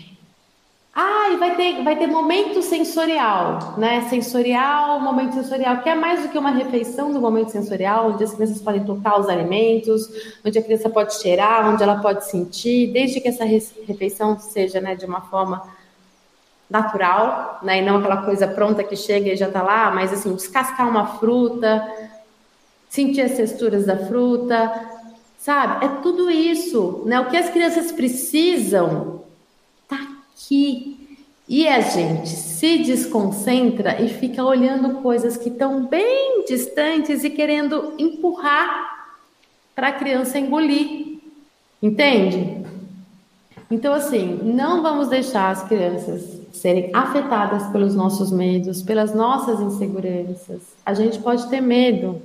Ah, 0.93 1.29
e 1.33 1.37
vai 1.37 1.55
ter, 1.55 1.85
vai 1.85 1.97
ter 1.97 2.09
momento 2.09 2.61
sensorial, 2.63 3.79
né? 3.79 4.09
Sensorial, 4.09 4.99
momento 5.01 5.35
sensorial, 5.35 5.81
que 5.83 5.89
é 5.89 5.95
mais 5.95 6.23
do 6.23 6.29
que 6.29 6.39
uma 6.39 6.51
refeição 6.51 7.13
do 7.13 7.21
momento 7.21 7.53
sensorial, 7.53 8.11
onde 8.11 8.25
as 8.25 8.35
crianças 8.35 8.61
podem 8.61 8.85
tocar 8.85 9.21
os 9.21 9.29
alimentos, 9.29 10.09
onde 10.45 10.59
a 10.59 10.63
criança 10.63 10.91
pode 10.91 11.15
cheirar, 11.15 11.69
onde 11.73 11.83
ela 11.83 12.01
pode 12.01 12.27
sentir, 12.27 12.93
desde 12.93 13.21
que 13.21 13.29
essa 13.29 13.45
refeição 13.45 14.39
seja 14.41 14.81
né, 14.81 14.97
de 14.97 15.07
uma 15.07 15.21
forma 15.21 15.63
natural, 16.69 17.61
né? 17.63 17.79
E 17.79 17.83
não 17.83 17.99
aquela 17.99 18.23
coisa 18.25 18.49
pronta 18.49 18.83
que 18.83 18.97
chega 18.97 19.33
e 19.33 19.37
já 19.37 19.49
tá 19.49 19.63
lá, 19.63 19.93
mas 19.93 20.13
assim, 20.13 20.35
descascar 20.35 20.89
uma 20.89 21.07
fruta, 21.19 21.89
sentir 22.89 23.23
as 23.23 23.33
texturas 23.37 23.87
da 23.87 23.97
fruta, 23.97 24.73
sabe? 25.39 25.85
É 25.85 25.89
tudo 26.03 26.29
isso, 26.29 27.05
né? 27.07 27.21
O 27.21 27.31
que 27.31 27.37
as 27.37 27.49
crianças 27.49 27.93
precisam 27.93 29.21
que 30.49 31.01
e 31.49 31.67
a 31.67 31.81
gente 31.81 32.29
se 32.29 32.79
desconcentra 32.79 34.01
e 34.01 34.09
fica 34.09 34.45
olhando 34.45 35.03
coisas 35.03 35.37
que 35.37 35.49
estão 35.49 35.85
bem 35.85 36.45
distantes 36.47 37.25
e 37.25 37.31
querendo 37.31 37.95
empurrar 37.99 39.09
para 39.75 39.89
a 39.89 39.93
criança 39.93 40.39
engolir. 40.39 41.19
Entende? 41.83 42.65
Então, 43.69 43.93
assim, 43.93 44.39
não 44.45 44.81
vamos 44.81 45.09
deixar 45.09 45.51
as 45.51 45.65
crianças 45.65 46.41
serem 46.53 46.91
afetadas 46.93 47.67
pelos 47.73 47.97
nossos 47.97 48.31
medos, 48.31 48.81
pelas 48.81 49.13
nossas 49.13 49.61
inseguranças. 49.61 50.63
A 50.87 50.95
gente 50.95 51.19
pode 51.19 51.49
ter 51.49 51.61
medo, 51.61 52.23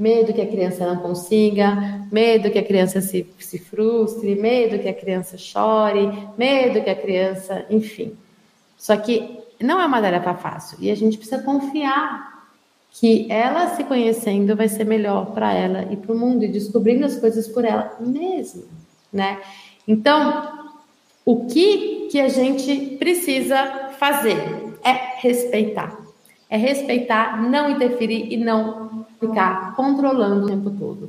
medo 0.00 0.32
que 0.32 0.40
a 0.40 0.46
criança 0.46 0.86
não 0.86 0.96
consiga, 0.96 2.06
medo 2.10 2.50
que 2.50 2.58
a 2.58 2.64
criança 2.64 3.02
se, 3.02 3.26
se 3.38 3.58
frustre, 3.58 4.34
medo 4.34 4.78
que 4.78 4.88
a 4.88 4.94
criança 4.94 5.36
chore, 5.36 6.10
medo 6.38 6.82
que 6.82 6.88
a 6.88 6.96
criança, 6.96 7.66
enfim. 7.68 8.16
Só 8.78 8.96
que 8.96 9.38
não 9.60 9.78
é 9.78 9.84
uma 9.84 10.00
tarefa 10.00 10.32
fácil 10.32 10.78
e 10.80 10.90
a 10.90 10.94
gente 10.94 11.18
precisa 11.18 11.42
confiar 11.42 12.46
que 12.92 13.30
ela 13.30 13.76
se 13.76 13.84
conhecendo 13.84 14.56
vai 14.56 14.68
ser 14.68 14.84
melhor 14.84 15.34
para 15.34 15.52
ela 15.52 15.86
e 15.92 15.96
para 15.96 16.14
o 16.14 16.18
mundo 16.18 16.44
e 16.44 16.48
descobrindo 16.48 17.04
as 17.04 17.16
coisas 17.16 17.46
por 17.46 17.66
ela 17.66 17.94
mesma, 18.00 18.64
né? 19.12 19.38
Então, 19.86 20.70
o 21.26 21.44
que 21.44 22.08
que 22.10 22.18
a 22.18 22.28
gente 22.28 22.96
precisa 22.96 23.90
fazer 23.98 24.38
é 24.82 25.20
respeitar. 25.20 25.99
É 26.50 26.56
respeitar, 26.56 27.40
não 27.40 27.70
interferir 27.70 28.26
e 28.32 28.36
não 28.36 29.06
ficar 29.20 29.76
controlando 29.76 30.46
o 30.46 30.48
tempo 30.48 30.70
todo. 30.70 31.08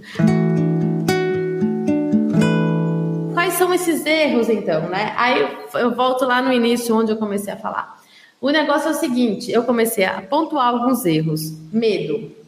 Quais 3.34 3.54
são 3.54 3.74
esses 3.74 4.06
erros, 4.06 4.50
então, 4.50 4.88
né? 4.88 5.14
Aí 5.18 5.42
eu, 5.42 5.80
eu 5.80 5.96
volto 5.96 6.26
lá 6.26 6.44
no 6.44 6.54
início, 6.54 6.96
onde 6.96 7.12
eu 7.12 7.18
comecei 7.18 7.52
a 7.52 7.58
falar. 7.58 7.98
O 8.40 8.52
negócio 8.52 8.90
é 8.90 8.92
o 8.92 8.96
seguinte: 8.96 9.52
eu 9.52 9.64
comecei 9.64 10.06
a 10.06 10.22
pontuar 10.22 10.68
alguns 10.68 11.06
erros. 11.06 11.52
Medo. 11.72 12.41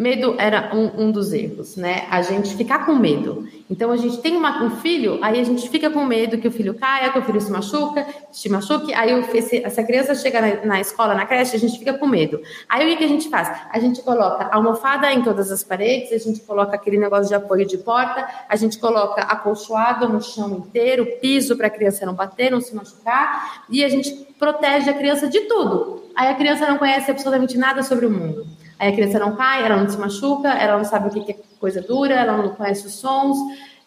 Medo 0.00 0.34
era 0.38 0.74
um, 0.74 1.08
um, 1.08 1.10
dos 1.10 1.30
erros, 1.30 1.76
né? 1.76 2.06
A 2.08 2.22
gente 2.22 2.56
ficar 2.56 2.86
com 2.86 2.94
medo. 2.94 3.46
Então 3.68 3.92
a 3.92 3.98
gente 3.98 4.16
tem 4.22 4.34
uma, 4.34 4.64
um 4.64 4.70
filho, 4.76 5.18
aí 5.20 5.38
a 5.38 5.44
gente 5.44 5.68
fica 5.68 5.90
com 5.90 6.06
medo 6.06 6.38
que 6.38 6.48
o 6.48 6.50
filho 6.50 6.72
caia, 6.72 7.12
que 7.12 7.18
o 7.18 7.22
filho 7.22 7.38
se 7.38 7.50
machuca, 7.50 8.06
se 8.32 8.48
machuque. 8.48 8.94
Aí 8.94 9.12
o, 9.12 9.22
se, 9.30 9.42
se, 9.42 9.58
a 9.58 9.84
criança 9.84 10.14
chega 10.14 10.40
na, 10.40 10.64
na, 10.64 10.80
escola, 10.80 11.14
na 11.14 11.26
creche, 11.26 11.54
a 11.54 11.58
gente 11.58 11.78
fica 11.78 11.92
com 11.92 12.06
medo. 12.06 12.40
Aí 12.66 12.94
o 12.94 12.96
que 12.96 13.04
a 13.04 13.08
gente 13.08 13.28
faz? 13.28 13.50
A 13.70 13.78
gente 13.78 14.00
coloca 14.00 14.48
almofada 14.50 15.12
em 15.12 15.22
todas 15.22 15.52
as 15.52 15.62
paredes, 15.62 16.12
a 16.12 16.30
gente 16.30 16.40
coloca 16.46 16.74
aquele 16.74 16.96
negócio 16.96 17.28
de 17.28 17.34
apoio 17.34 17.66
de 17.66 17.76
porta, 17.76 18.26
a 18.48 18.56
gente 18.56 18.78
coloca 18.78 19.20
acolchoado 19.20 20.08
no 20.08 20.22
chão 20.22 20.50
inteiro, 20.66 21.04
piso 21.20 21.58
para 21.58 21.66
a 21.66 21.70
criança 21.70 22.06
não 22.06 22.14
bater, 22.14 22.50
não 22.50 22.62
se 22.62 22.74
machucar, 22.74 23.64
e 23.68 23.84
a 23.84 23.88
gente 23.90 24.10
protege 24.38 24.88
a 24.88 24.94
criança 24.94 25.28
de 25.28 25.40
tudo. 25.40 26.04
Aí 26.16 26.28
a 26.28 26.34
criança 26.34 26.66
não 26.66 26.78
conhece 26.78 27.10
absolutamente 27.10 27.58
nada 27.58 27.82
sobre 27.82 28.06
o 28.06 28.10
mundo. 28.10 28.46
Aí 28.80 28.88
a 28.88 28.92
criança 28.92 29.18
não 29.18 29.36
cai, 29.36 29.62
ela 29.62 29.76
não 29.76 29.86
se 29.86 29.98
machuca, 29.98 30.48
ela 30.48 30.78
não 30.78 30.84
sabe 30.86 31.08
o 31.08 31.24
que 31.24 31.32
é 31.32 31.36
coisa 31.60 31.82
dura, 31.82 32.14
ela 32.14 32.38
não 32.38 32.48
conhece 32.48 32.86
os 32.86 32.94
sons, 32.94 33.36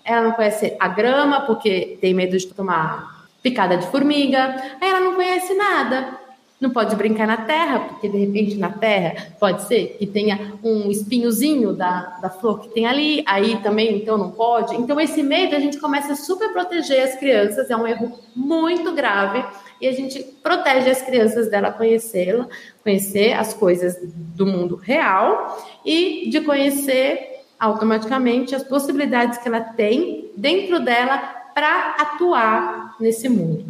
ela 0.05 0.21
não 0.21 0.33
conhece 0.33 0.77
a 0.79 0.87
grama, 0.87 1.41
porque 1.41 1.97
tem 1.99 2.13
medo 2.13 2.37
de 2.37 2.45
tomar 2.45 3.25
picada 3.41 3.75
de 3.75 3.87
formiga, 3.87 4.55
aí 4.79 4.87
ela 4.87 4.99
não 4.99 5.15
conhece 5.15 5.55
nada. 5.55 6.19
Não 6.61 6.69
pode 6.69 6.95
brincar 6.95 7.25
na 7.25 7.37
terra, 7.37 7.79
porque 7.79 8.07
de 8.07 8.17
repente 8.19 8.55
na 8.55 8.69
terra 8.69 9.33
pode 9.39 9.63
ser 9.63 9.97
que 9.97 10.05
tenha 10.05 10.53
um 10.63 10.91
espinhozinho 10.91 11.73
da, 11.73 12.19
da 12.21 12.29
flor 12.29 12.59
que 12.59 12.69
tem 12.69 12.85
ali, 12.85 13.23
aí 13.25 13.57
também 13.57 13.97
então 13.97 14.15
não 14.15 14.29
pode. 14.29 14.75
Então 14.75 15.01
esse 15.01 15.23
medo 15.23 15.55
a 15.55 15.59
gente 15.59 15.79
começa 15.79 16.13
a 16.13 16.15
super 16.15 16.53
proteger 16.53 17.03
as 17.03 17.15
crianças, 17.15 17.69
é 17.71 17.75
um 17.75 17.87
erro 17.87 18.17
muito 18.35 18.93
grave 18.93 19.43
e 19.83 19.87
a 19.87 19.91
gente 19.91 20.23
protege 20.41 20.89
as 20.89 21.01
crianças 21.01 21.49
dela 21.49 21.69
conhecê-la, 21.69 22.47
conhecer 22.81 23.33
as 23.33 23.53
coisas 23.53 23.97
do 24.01 24.45
mundo 24.45 24.77
real 24.77 25.61
e 25.85 26.29
de 26.29 26.39
conhecer 26.39 27.41
automaticamente 27.59 28.55
as 28.55 28.63
possibilidades 28.63 29.39
que 29.39 29.47
ela 29.49 29.59
tem 29.59 30.31
dentro 30.37 30.79
dela 30.79 31.17
para 31.53 31.97
atuar 31.99 32.95
nesse 32.97 33.27
mundo. 33.27 33.65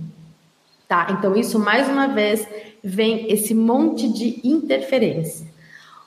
Tá? 0.87 1.07
Então 1.09 1.35
isso 1.35 1.57
mais 1.57 1.89
uma 1.89 2.07
vez 2.07 2.47
vem 2.83 3.31
esse 3.31 3.55
monte 3.55 4.07
de 4.07 4.39
interferência. 4.43 5.47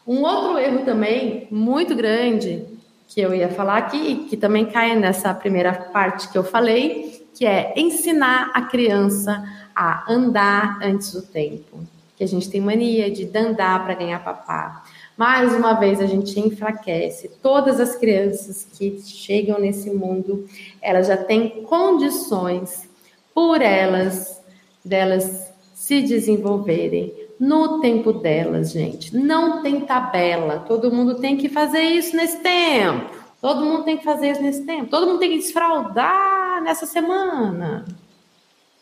Um 0.06 0.22
outro 0.22 0.56
erro 0.56 0.84
também 0.84 1.48
muito 1.50 1.96
grande 1.96 2.64
que 3.08 3.20
eu 3.20 3.34
ia 3.34 3.48
falar 3.48 3.78
aqui, 3.78 4.26
que 4.30 4.36
também 4.36 4.66
cai 4.66 4.94
nessa 4.94 5.34
primeira 5.34 5.72
parte 5.72 6.28
que 6.28 6.38
eu 6.38 6.44
falei, 6.44 7.26
que 7.34 7.44
é 7.44 7.74
ensinar 7.76 8.52
a 8.54 8.62
criança 8.62 9.44
a 9.76 10.10
andar 10.10 10.78
antes 10.82 11.12
do 11.12 11.20
tempo. 11.20 11.78
Que 12.16 12.24
a 12.24 12.26
gente 12.26 12.48
tem 12.48 12.62
mania 12.62 13.10
de 13.10 13.30
andar 13.36 13.84
para 13.84 13.94
ganhar 13.94 14.24
papá. 14.24 14.82
Mais 15.16 15.52
uma 15.54 15.74
vez 15.74 16.00
a 16.00 16.06
gente 16.06 16.40
enfraquece. 16.40 17.30
Todas 17.42 17.78
as 17.78 17.94
crianças 17.94 18.64
que 18.64 18.98
chegam 19.02 19.58
nesse 19.60 19.90
mundo, 19.90 20.48
elas 20.80 21.06
já 21.06 21.16
têm 21.16 21.62
condições 21.64 22.88
por 23.34 23.60
elas 23.60 24.42
delas 24.82 25.52
se 25.74 26.00
desenvolverem 26.00 27.12
no 27.38 27.80
tempo 27.80 28.12
delas, 28.12 28.72
gente. 28.72 29.14
Não 29.14 29.62
tem 29.62 29.80
tabela. 29.80 30.64
Todo 30.66 30.90
mundo 30.90 31.16
tem 31.16 31.36
que 31.36 31.48
fazer 31.48 31.82
isso 31.82 32.16
nesse 32.16 32.38
tempo. 32.40 33.14
Todo 33.40 33.64
mundo 33.64 33.84
tem 33.84 33.96
que 33.98 34.04
fazer 34.04 34.30
isso 34.30 34.42
nesse 34.42 34.64
tempo. 34.64 34.90
Todo 34.90 35.06
mundo 35.06 35.18
tem 35.18 35.30
que 35.30 35.38
desfraldar 35.38 36.62
nessa 36.62 36.86
semana. 36.86 37.84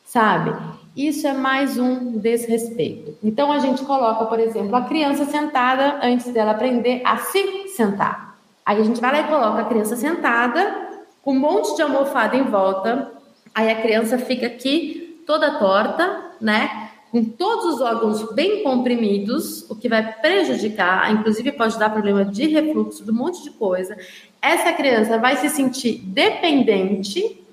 Sabe? 0.05 0.55
Isso 0.97 1.27
é 1.27 1.33
mais 1.33 1.77
um 1.77 2.19
desrespeito. 2.19 3.19
Então 3.21 3.51
a 3.51 3.59
gente 3.59 3.83
coloca, 3.85 4.27
por 4.27 4.39
exemplo, 4.39 4.77
a 4.77 4.83
criança 4.83 5.25
sentada 5.25 5.99
antes 6.01 6.33
dela 6.33 6.53
aprender 6.53 7.03
a 7.05 7.17
se 7.17 7.69
sentar. 7.69 8.39
Aí 8.65 8.81
a 8.81 8.85
gente 8.85 9.01
vai 9.01 9.11
lá 9.11 9.21
e 9.21 9.29
coloca 9.29 9.63
a 9.63 9.65
criança 9.65 9.97
sentada, 9.97 11.03
com 11.21 11.33
um 11.33 11.39
monte 11.39 11.75
de 11.75 11.83
almofada 11.83 12.37
em 12.37 12.45
volta. 12.45 13.11
Aí 13.53 13.71
a 13.71 13.83
criança 13.83 14.19
fica 14.19 14.47
aqui 14.47 15.21
toda 15.27 15.59
torta, 15.59 16.31
né? 16.41 16.91
Com 17.11 17.25
todos 17.25 17.75
os 17.75 17.81
órgãos 17.81 18.33
bem 18.33 18.63
comprimidos, 18.63 19.69
o 19.69 19.75
que 19.75 19.89
vai 19.89 20.13
prejudicar, 20.21 21.13
inclusive 21.13 21.51
pode 21.53 21.77
dar 21.77 21.91
problema 21.91 22.25
de 22.25 22.47
refluxo, 22.47 23.05
de 23.05 23.11
um 23.11 23.15
monte 23.15 23.43
de 23.43 23.51
coisa. 23.51 23.97
Essa 24.41 24.73
criança 24.73 25.19
vai 25.19 25.37
se 25.37 25.49
sentir 25.49 26.01
dependente 26.05 27.44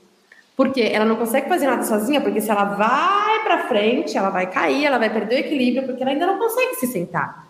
porque 0.55 0.81
ela 0.81 1.05
não 1.05 1.15
consegue 1.15 1.47
fazer 1.47 1.67
nada 1.67 1.83
sozinha, 1.83 2.21
porque 2.21 2.41
se 2.41 2.51
ela 2.51 2.65
vai 2.65 3.43
para 3.43 3.67
frente, 3.67 4.17
ela 4.17 4.29
vai 4.29 4.47
cair, 4.47 4.85
ela 4.85 4.97
vai 4.97 5.09
perder 5.09 5.35
o 5.35 5.39
equilíbrio, 5.39 5.85
porque 5.85 6.03
ela 6.03 6.11
ainda 6.11 6.27
não 6.27 6.37
consegue 6.37 6.75
se 6.75 6.87
sentar. 6.87 7.47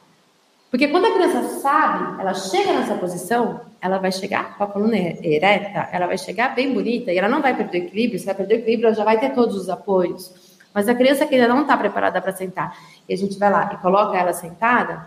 Porque 0.70 0.88
quando 0.88 1.06
a 1.06 1.12
criança 1.12 1.60
sabe, 1.60 2.22
ela 2.22 2.34
chega 2.34 2.72
nessa 2.72 2.96
posição, 2.96 3.60
ela 3.82 3.98
vai 3.98 4.12
chegar 4.12 4.58
com 4.58 4.64
a 4.64 4.68
coluna 4.68 4.96
ereta, 4.96 5.90
ela 5.92 6.08
vai 6.08 6.18
chegar 6.18 6.56
bem 6.56 6.74
bonita 6.74 7.12
e 7.12 7.18
ela 7.18 7.28
não 7.28 7.42
vai 7.42 7.54
perder 7.54 7.82
o 7.82 7.86
equilíbrio. 7.86 8.18
Se 8.18 8.30
ela 8.30 8.38
perder 8.38 8.56
o 8.56 8.58
equilíbrio, 8.60 8.88
ela 8.88 8.96
já 8.96 9.04
vai 9.04 9.20
ter 9.20 9.32
todos 9.32 9.58
os 9.58 9.70
apoios. 9.70 10.34
Mas 10.74 10.88
a 10.88 10.96
criança 10.96 11.26
que 11.26 11.36
ainda 11.36 11.50
não 11.50 11.64
está 11.64 11.76
preparada 11.76 12.22
para 12.22 12.32
sentar 12.32 12.78
e 13.08 13.14
a 13.14 13.18
gente 13.18 13.38
vai 13.38 13.52
lá 13.52 13.72
e 13.74 13.78
coloca 13.82 14.18
ela 14.18 14.32
sentada, 14.32 15.06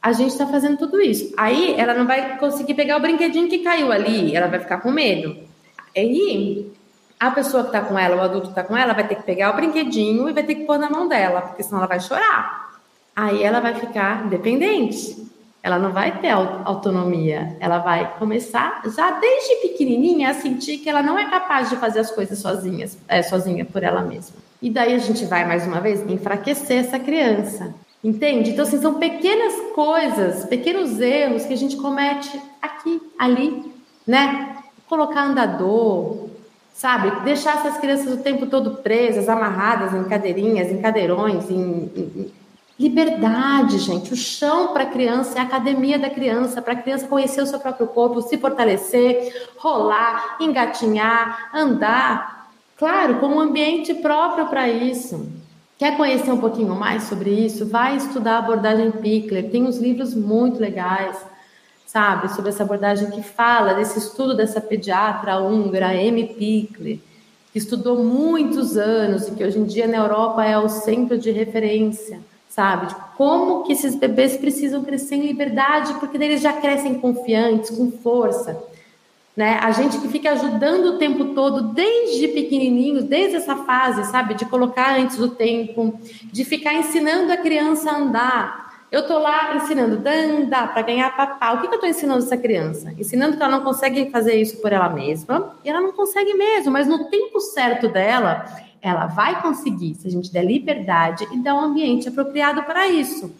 a 0.00 0.12
gente 0.12 0.30
está 0.30 0.46
fazendo 0.46 0.76
tudo 0.78 1.00
isso. 1.00 1.34
Aí 1.36 1.74
ela 1.76 1.92
não 1.92 2.06
vai 2.06 2.38
conseguir 2.38 2.74
pegar 2.74 2.96
o 2.96 3.00
brinquedinho 3.00 3.48
que 3.48 3.58
caiu 3.58 3.90
ali, 3.90 4.36
ela 4.36 4.46
vai 4.46 4.60
ficar 4.60 4.78
com 4.78 4.92
medo. 4.92 5.36
Aí 5.96 6.70
a 7.20 7.30
pessoa 7.30 7.64
que 7.64 7.68
está 7.68 7.82
com 7.82 7.98
ela, 7.98 8.16
o 8.16 8.22
adulto 8.22 8.46
que 8.46 8.52
está 8.52 8.64
com 8.64 8.74
ela, 8.74 8.94
vai 8.94 9.06
ter 9.06 9.16
que 9.16 9.22
pegar 9.22 9.50
o 9.50 9.56
brinquedinho 9.56 10.26
e 10.26 10.32
vai 10.32 10.42
ter 10.42 10.54
que 10.54 10.64
pôr 10.64 10.78
na 10.78 10.88
mão 10.88 11.06
dela, 11.06 11.42
porque 11.42 11.62
senão 11.62 11.76
ela 11.76 11.86
vai 11.86 12.00
chorar. 12.00 12.70
Aí 13.14 13.42
ela 13.42 13.60
vai 13.60 13.74
ficar 13.74 14.26
dependente. 14.26 15.28
Ela 15.62 15.78
não 15.78 15.92
vai 15.92 16.18
ter 16.18 16.30
autonomia. 16.30 17.54
Ela 17.60 17.78
vai 17.78 18.14
começar 18.18 18.80
já 18.96 19.10
desde 19.10 19.56
pequenininha 19.56 20.30
a 20.30 20.34
sentir 20.34 20.78
que 20.78 20.88
ela 20.88 21.02
não 21.02 21.18
é 21.18 21.28
capaz 21.28 21.68
de 21.68 21.76
fazer 21.76 22.00
as 22.00 22.10
coisas 22.10 22.38
sozinhas, 22.38 22.96
é, 23.06 23.22
sozinha 23.22 23.66
por 23.66 23.82
ela 23.82 24.00
mesma. 24.00 24.36
E 24.62 24.70
daí 24.70 24.94
a 24.94 24.98
gente 24.98 25.26
vai 25.26 25.46
mais 25.46 25.66
uma 25.66 25.80
vez 25.80 26.00
enfraquecer 26.10 26.78
essa 26.78 26.98
criança. 26.98 27.74
Entende? 28.02 28.52
Então, 28.52 28.64
assim, 28.64 28.80
são 28.80 28.94
pequenas 28.94 29.52
coisas, 29.74 30.46
pequenos 30.46 30.98
erros 30.98 31.44
que 31.44 31.52
a 31.52 31.56
gente 31.56 31.76
comete 31.76 32.40
aqui, 32.62 32.98
ali, 33.18 33.70
né? 34.06 34.56
Colocar 34.88 35.24
andador, 35.24 36.29
sabe? 36.80 37.10
Deixar 37.24 37.58
essas 37.58 37.76
crianças 37.76 38.10
o 38.10 38.22
tempo 38.22 38.46
todo 38.46 38.76
presas, 38.76 39.28
amarradas 39.28 39.92
em 39.92 40.02
cadeirinhas, 40.04 40.72
em 40.72 40.80
cadeirões, 40.80 41.50
em, 41.50 41.92
em... 41.94 42.32
liberdade, 42.78 43.76
gente. 43.78 44.14
O 44.14 44.16
chão 44.16 44.68
para 44.68 44.84
a 44.84 44.86
criança 44.86 45.36
é 45.36 45.42
a 45.42 45.44
academia 45.44 45.98
da 45.98 46.08
criança, 46.08 46.62
para 46.62 46.72
a 46.72 46.76
criança 46.76 47.06
conhecer 47.06 47.42
o 47.42 47.46
seu 47.46 47.60
próprio 47.60 47.86
corpo, 47.88 48.22
se 48.22 48.38
fortalecer, 48.38 49.50
rolar, 49.58 50.38
engatinhar, 50.40 51.50
andar. 51.52 52.48
Claro, 52.78 53.16
com 53.16 53.26
um 53.26 53.40
ambiente 53.40 53.92
próprio 53.92 54.46
para 54.46 54.66
isso. 54.66 55.30
Quer 55.76 55.98
conhecer 55.98 56.32
um 56.32 56.40
pouquinho 56.40 56.74
mais 56.74 57.02
sobre 57.02 57.28
isso? 57.28 57.66
Vai 57.66 57.96
estudar 57.96 58.36
a 58.36 58.38
abordagem 58.38 58.90
Pickler. 58.90 59.50
Tem 59.50 59.64
uns 59.64 59.76
livros 59.76 60.14
muito 60.14 60.58
legais 60.58 61.29
sabe, 61.90 62.32
sobre 62.32 62.50
essa 62.50 62.62
abordagem 62.62 63.10
que 63.10 63.20
fala 63.20 63.74
desse 63.74 63.98
estudo 63.98 64.36
dessa 64.36 64.60
pediatra 64.60 65.38
húngara, 65.38 65.88
Amy 65.88 66.24
Pickler, 66.24 67.00
que 67.52 67.58
estudou 67.58 68.04
muitos 68.04 68.76
anos 68.76 69.26
e 69.26 69.32
que 69.32 69.42
hoje 69.42 69.58
em 69.58 69.64
dia 69.64 69.88
na 69.88 69.96
Europa 69.96 70.44
é 70.44 70.56
o 70.56 70.68
centro 70.68 71.18
de 71.18 71.32
referência, 71.32 72.20
sabe, 72.48 72.86
de 72.86 72.94
como 73.16 73.64
que 73.64 73.72
esses 73.72 73.96
bebês 73.96 74.36
precisam 74.36 74.84
crescer 74.84 75.16
em 75.16 75.26
liberdade, 75.26 75.94
porque 75.94 76.16
eles 76.16 76.40
já 76.40 76.52
crescem 76.52 76.94
confiantes, 76.94 77.70
com 77.70 77.90
força. 77.90 78.56
Né? 79.36 79.58
A 79.60 79.72
gente 79.72 79.98
que 79.98 80.06
fica 80.06 80.30
ajudando 80.30 80.94
o 80.94 80.98
tempo 80.98 81.34
todo, 81.34 81.72
desde 81.72 82.28
pequenininho, 82.28 83.02
desde 83.02 83.38
essa 83.38 83.56
fase, 83.56 84.04
sabe? 84.12 84.34
De 84.34 84.44
colocar 84.44 84.96
antes 84.96 85.16
do 85.16 85.30
tempo, 85.30 85.98
de 86.24 86.44
ficar 86.44 86.74
ensinando 86.74 87.32
a 87.32 87.36
criança 87.36 87.90
a 87.90 87.96
andar. 87.96 88.69
Eu 88.90 89.06
tô 89.06 89.20
lá 89.20 89.54
ensinando 89.54 90.02
a 90.08 90.12
andar 90.12 90.72
para 90.72 90.82
ganhar 90.82 91.16
papá. 91.16 91.52
O 91.52 91.60
que, 91.60 91.68
que 91.68 91.74
eu 91.74 91.76
estou 91.76 91.88
ensinando 91.88 92.24
essa 92.24 92.36
criança? 92.36 92.92
Ensinando 92.98 93.36
que 93.36 93.42
ela 93.42 93.52
não 93.56 93.64
consegue 93.64 94.10
fazer 94.10 94.34
isso 94.34 94.60
por 94.60 94.72
ela 94.72 94.88
mesma, 94.88 95.54
e 95.64 95.68
ela 95.68 95.80
não 95.80 95.92
consegue 95.92 96.34
mesmo, 96.34 96.72
mas 96.72 96.88
no 96.88 97.08
tempo 97.08 97.38
certo 97.40 97.88
dela, 97.88 98.44
ela 98.82 99.06
vai 99.06 99.40
conseguir, 99.42 99.94
se 99.94 100.08
a 100.08 100.10
gente 100.10 100.32
der 100.32 100.44
liberdade 100.44 101.24
e 101.30 101.38
der 101.38 101.52
um 101.52 101.60
ambiente 101.60 102.08
apropriado 102.08 102.64
para 102.64 102.88
isso. 102.88 103.32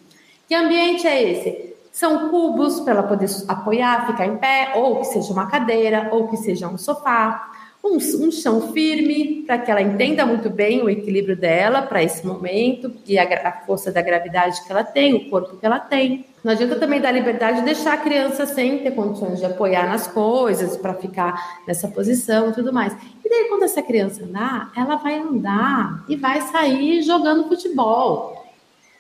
Que 0.47 0.55
ambiente 0.55 1.09
é 1.09 1.21
esse? 1.21 1.75
São 1.91 2.29
cubos 2.29 2.79
para 2.81 2.93
ela 2.93 3.03
poder 3.03 3.29
apoiar, 3.49 4.07
ficar 4.07 4.27
em 4.27 4.37
pé, 4.37 4.75
ou 4.77 5.01
que 5.01 5.07
seja 5.07 5.33
uma 5.33 5.47
cadeira, 5.47 6.11
ou 6.13 6.29
que 6.29 6.37
seja 6.37 6.69
um 6.69 6.79
sofá. 6.79 7.50
Um, 7.83 7.97
um 7.97 8.31
chão 8.31 8.73
firme, 8.73 9.43
para 9.47 9.57
que 9.59 9.71
ela 9.71 9.81
entenda 9.81 10.27
muito 10.27 10.51
bem 10.51 10.83
o 10.83 10.91
equilíbrio 10.91 11.35
dela 11.35 11.81
para 11.81 12.03
esse 12.03 12.27
momento 12.27 12.93
e 13.07 13.19
a, 13.19 13.25
a, 13.49 13.53
força 13.65 13.91
da 13.91 14.03
gravidade 14.03 14.63
que 14.63 14.71
ela 14.71 14.85
tem, 14.85 15.15
o 15.15 15.31
corpo 15.31 15.57
que 15.57 15.65
ela 15.65 15.81
tem. 15.81 16.27
Não 16.45 16.53
adianta 16.53 16.77
também 16.77 17.01
dar 17.01 17.11
liberdade 17.11 17.61
de 17.61 17.65
deixar 17.65 17.95
a 17.95 17.97
criança 17.97 18.45
sem 18.45 18.79
ter 18.79 18.91
condições 18.91 19.39
de 19.39 19.47
apoiar 19.47 19.89
nas 19.89 20.07
coisas, 20.07 20.77
para 20.77 20.95
ficar 20.95 21.63
nessa 21.67 21.89
posição 21.89 22.51
e 22.51 22.53
tudo 22.53 22.73
mais. 22.73 22.95
E 23.25 23.29
daí, 23.29 23.47
quando 23.49 23.63
essa 23.63 23.83
criança 23.83 24.25
andar, 24.25 24.71
ela 24.77 24.97
vai 24.97 25.19
andar 25.19 26.05
e 26.07 26.17
vai 26.17 26.41
sair 26.43 27.03
jogando 27.03 27.49
futebol 27.49 28.41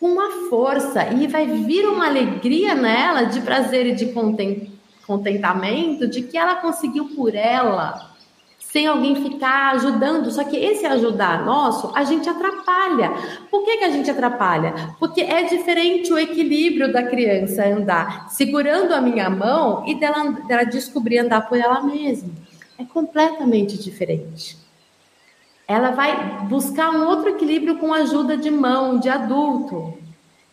com 0.00 0.06
uma 0.06 0.48
força 0.48 1.06
e 1.12 1.26
vai 1.26 1.46
vir 1.46 1.86
uma 1.86 2.06
alegria 2.06 2.74
nela 2.74 3.24
de 3.24 3.42
prazer 3.42 3.86
e 3.86 3.94
de 3.94 4.14
contentamento 5.06 6.08
de 6.08 6.22
que 6.22 6.38
ela 6.38 6.56
conseguiu 6.56 7.10
por 7.14 7.34
ela, 7.34 8.09
sem 8.72 8.86
alguém 8.86 9.16
ficar 9.16 9.74
ajudando. 9.74 10.30
Só 10.30 10.44
que 10.44 10.56
esse 10.56 10.86
ajudar 10.86 11.44
nosso, 11.44 11.92
a 11.94 12.04
gente 12.04 12.28
atrapalha. 12.28 13.12
Por 13.50 13.64
que, 13.64 13.78
que 13.78 13.84
a 13.84 13.90
gente 13.90 14.10
atrapalha? 14.10 14.74
Porque 14.98 15.20
é 15.20 15.42
diferente 15.42 16.12
o 16.12 16.18
equilíbrio 16.18 16.92
da 16.92 17.02
criança 17.02 17.66
andar 17.66 18.28
segurando 18.30 18.92
a 18.92 19.00
minha 19.00 19.28
mão 19.28 19.84
e 19.86 19.94
dela, 19.94 20.30
dela 20.46 20.64
descobrir 20.64 21.18
andar 21.18 21.48
por 21.48 21.58
ela 21.58 21.82
mesma. 21.82 22.30
É 22.78 22.84
completamente 22.84 23.76
diferente 23.76 24.60
ela 25.70 25.92
vai 25.92 26.40
buscar 26.48 26.90
um 26.90 27.06
outro 27.06 27.28
equilíbrio 27.28 27.78
com 27.78 27.94
ajuda 27.94 28.36
de 28.36 28.50
mão, 28.50 28.98
de 28.98 29.08
adulto. 29.08 29.96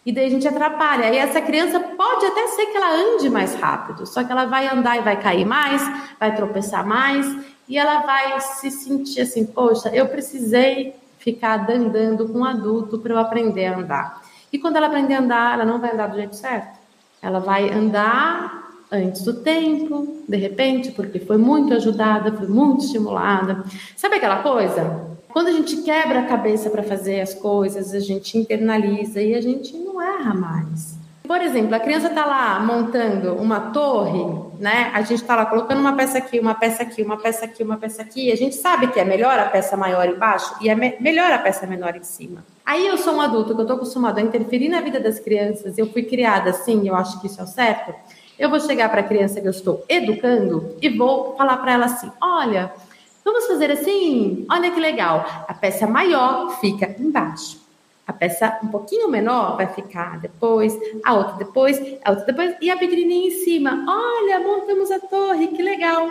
E 0.06 0.12
daí 0.12 0.28
a 0.28 0.30
gente 0.30 0.48
atrapalha. 0.48 1.12
E 1.12 1.18
essa 1.18 1.42
criança 1.42 1.80
pode 1.80 2.24
até 2.24 2.46
ser 2.50 2.68
que 2.68 2.78
ela 2.78 2.94
ande 2.94 3.28
mais 3.28 3.56
rápido, 3.56 4.06
só 4.06 4.24
que 4.24 4.32
ela 4.32 4.46
vai 4.46 4.68
andar 4.68 4.96
e 4.96 5.02
vai 5.02 5.20
cair 5.20 5.44
mais, 5.44 5.82
vai 6.20 6.36
tropeçar 6.36 6.86
mais, 6.86 7.26
e 7.68 7.78
ela 7.78 8.00
vai 8.00 8.40
se 8.40 8.72
sentir 8.72 9.22
assim: 9.22 9.46
poxa, 9.46 9.90
eu 9.90 10.08
precisei 10.08 10.96
ficar 11.20 11.70
andando 11.70 12.28
com 12.28 12.40
um 12.40 12.46
adulto 12.46 13.00
para 13.00 13.14
eu 13.14 13.18
aprender 13.18 13.66
a 13.66 13.78
andar. 13.78 14.22
E 14.52 14.58
quando 14.58 14.78
ela 14.78 14.88
aprender 14.88 15.16
a 15.16 15.20
andar, 15.20 15.54
ela 15.56 15.66
não 15.66 15.80
vai 15.80 15.94
andar 15.94 16.08
do 16.08 16.16
jeito 16.16 16.36
certo. 16.36 16.80
Ela 17.22 17.40
vai 17.40 17.70
andar 17.70 18.68
antes 18.92 19.24
do 19.24 19.34
tempo, 19.42 20.24
de 20.28 20.38
repente, 20.38 20.92
porque 20.92 21.20
foi 21.20 21.38
muito 21.38 21.74
ajudada, 21.74 22.32
foi 22.32 22.48
muito 22.48 22.86
estimulada. 22.86 23.64
Sabe 23.96 24.16
aquela 24.16 24.42
coisa? 24.42 25.18
Quando 25.30 25.48
a 25.48 25.52
gente 25.52 25.78
quebra 25.84 26.22
a 26.22 26.26
cabeça 26.26 26.70
para 26.70 26.84
fazer 26.84 27.20
as 27.20 27.34
coisas, 27.34 27.94
a 27.94 28.00
gente 28.00 28.38
internaliza 28.38 29.22
e 29.22 29.36
a 29.36 29.42
gente 29.42 29.76
não 29.78 30.02
erra 30.02 30.34
mais. 30.34 30.97
Por 31.28 31.42
exemplo, 31.42 31.76
a 31.76 31.80
criança 31.80 32.08
está 32.08 32.26
lá 32.26 32.58
montando 32.62 33.36
uma 33.36 33.60
torre, 33.72 34.24
né? 34.60 34.92
A 34.94 35.02
gente 35.02 35.22
está 35.22 35.36
lá 35.36 35.46
colocando 35.46 35.80
uma 35.80 35.94
peça 35.94 36.18
aqui, 36.18 36.40
uma 36.40 36.56
peça 36.56 36.84
aqui, 36.84 37.04
uma 37.04 37.18
peça 37.18 37.44
aqui, 37.44 37.64
uma 37.64 37.76
peça 37.76 38.02
aqui. 38.02 38.32
A 38.32 38.36
gente 38.36 38.56
sabe 38.56 38.88
que 38.88 39.00
é 39.00 39.04
melhor 39.04 39.38
a 39.38 39.46
peça 39.46 39.76
maior 39.76 40.08
embaixo 40.08 40.56
e 40.62 40.70
é 40.70 40.76
me 40.76 40.96
melhor 41.02 41.30
a 41.30 41.38
peça 41.38 41.68
menor 41.68 41.98
em 41.98 42.04
cima. 42.04 42.46
Aí 42.66 42.88
eu 42.88 42.98
sou 42.98 43.16
um 43.16 43.22
adulto 43.22 43.54
que 43.54 43.60
eu 43.60 43.64
estou 43.64 43.76
acostumado 43.76 44.20
a 44.20 44.22
interferir 44.22 44.70
na 44.70 44.80
vida 44.80 45.02
das 45.02 45.20
crianças. 45.20 45.78
Eu 45.78 45.92
fui 45.92 46.04
criada 46.04 46.52
assim, 46.52 46.88
eu 46.88 46.96
acho 46.96 47.20
que 47.20 47.28
isso 47.28 47.42
é 47.42 47.44
o 47.44 47.48
certo. 47.48 47.94
Eu 48.40 48.50
vou 48.50 48.60
chegar 48.62 48.88
para 48.90 49.02
a 49.02 49.04
criança 49.04 49.42
que 49.42 49.48
eu 49.48 49.52
estou 49.52 49.84
educando 49.90 50.78
e 50.82 50.88
vou 50.88 51.36
falar 51.36 51.58
para 51.58 51.74
ela 51.74 51.86
assim: 51.86 52.10
olha, 52.22 52.72
vamos 53.26 53.48
fazer 53.48 53.70
assim? 53.70 54.46
Olha 54.50 54.72
que 54.72 54.80
legal. 54.80 55.46
A 55.46 55.54
peça 55.54 55.86
maior 55.86 56.58
fica 56.62 56.96
embaixo. 56.98 57.67
A 58.08 58.14
peça 58.14 58.58
um 58.64 58.70
pouquinho 58.70 59.10
menor 59.10 59.58
vai 59.58 59.68
ficar 59.68 60.18
depois, 60.20 60.74
a 61.04 61.14
outra 61.14 61.36
depois, 61.36 61.78
a 62.06 62.12
outra 62.12 62.26
depois, 62.26 62.56
e 62.62 62.72
a 62.72 62.78
pequenininha 62.78 63.28
em 63.28 63.44
cima. 63.44 63.86
Olha, 63.86 64.40
montamos 64.40 64.90
a 64.92 65.00
torre, 65.00 65.48
que 65.48 65.62
legal. 65.62 66.08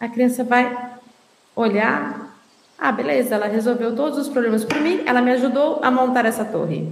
A 0.00 0.08
criança 0.08 0.42
vai 0.42 0.74
olhar. 1.54 2.34
Ah, 2.78 2.90
beleza, 2.90 3.34
ela 3.34 3.46
resolveu 3.46 3.94
todos 3.94 4.18
os 4.18 4.28
problemas 4.28 4.64
por 4.64 4.80
mim, 4.80 5.02
ela 5.04 5.20
me 5.20 5.30
ajudou 5.32 5.80
a 5.82 5.90
montar 5.90 6.24
essa 6.24 6.44
torre. 6.44 6.90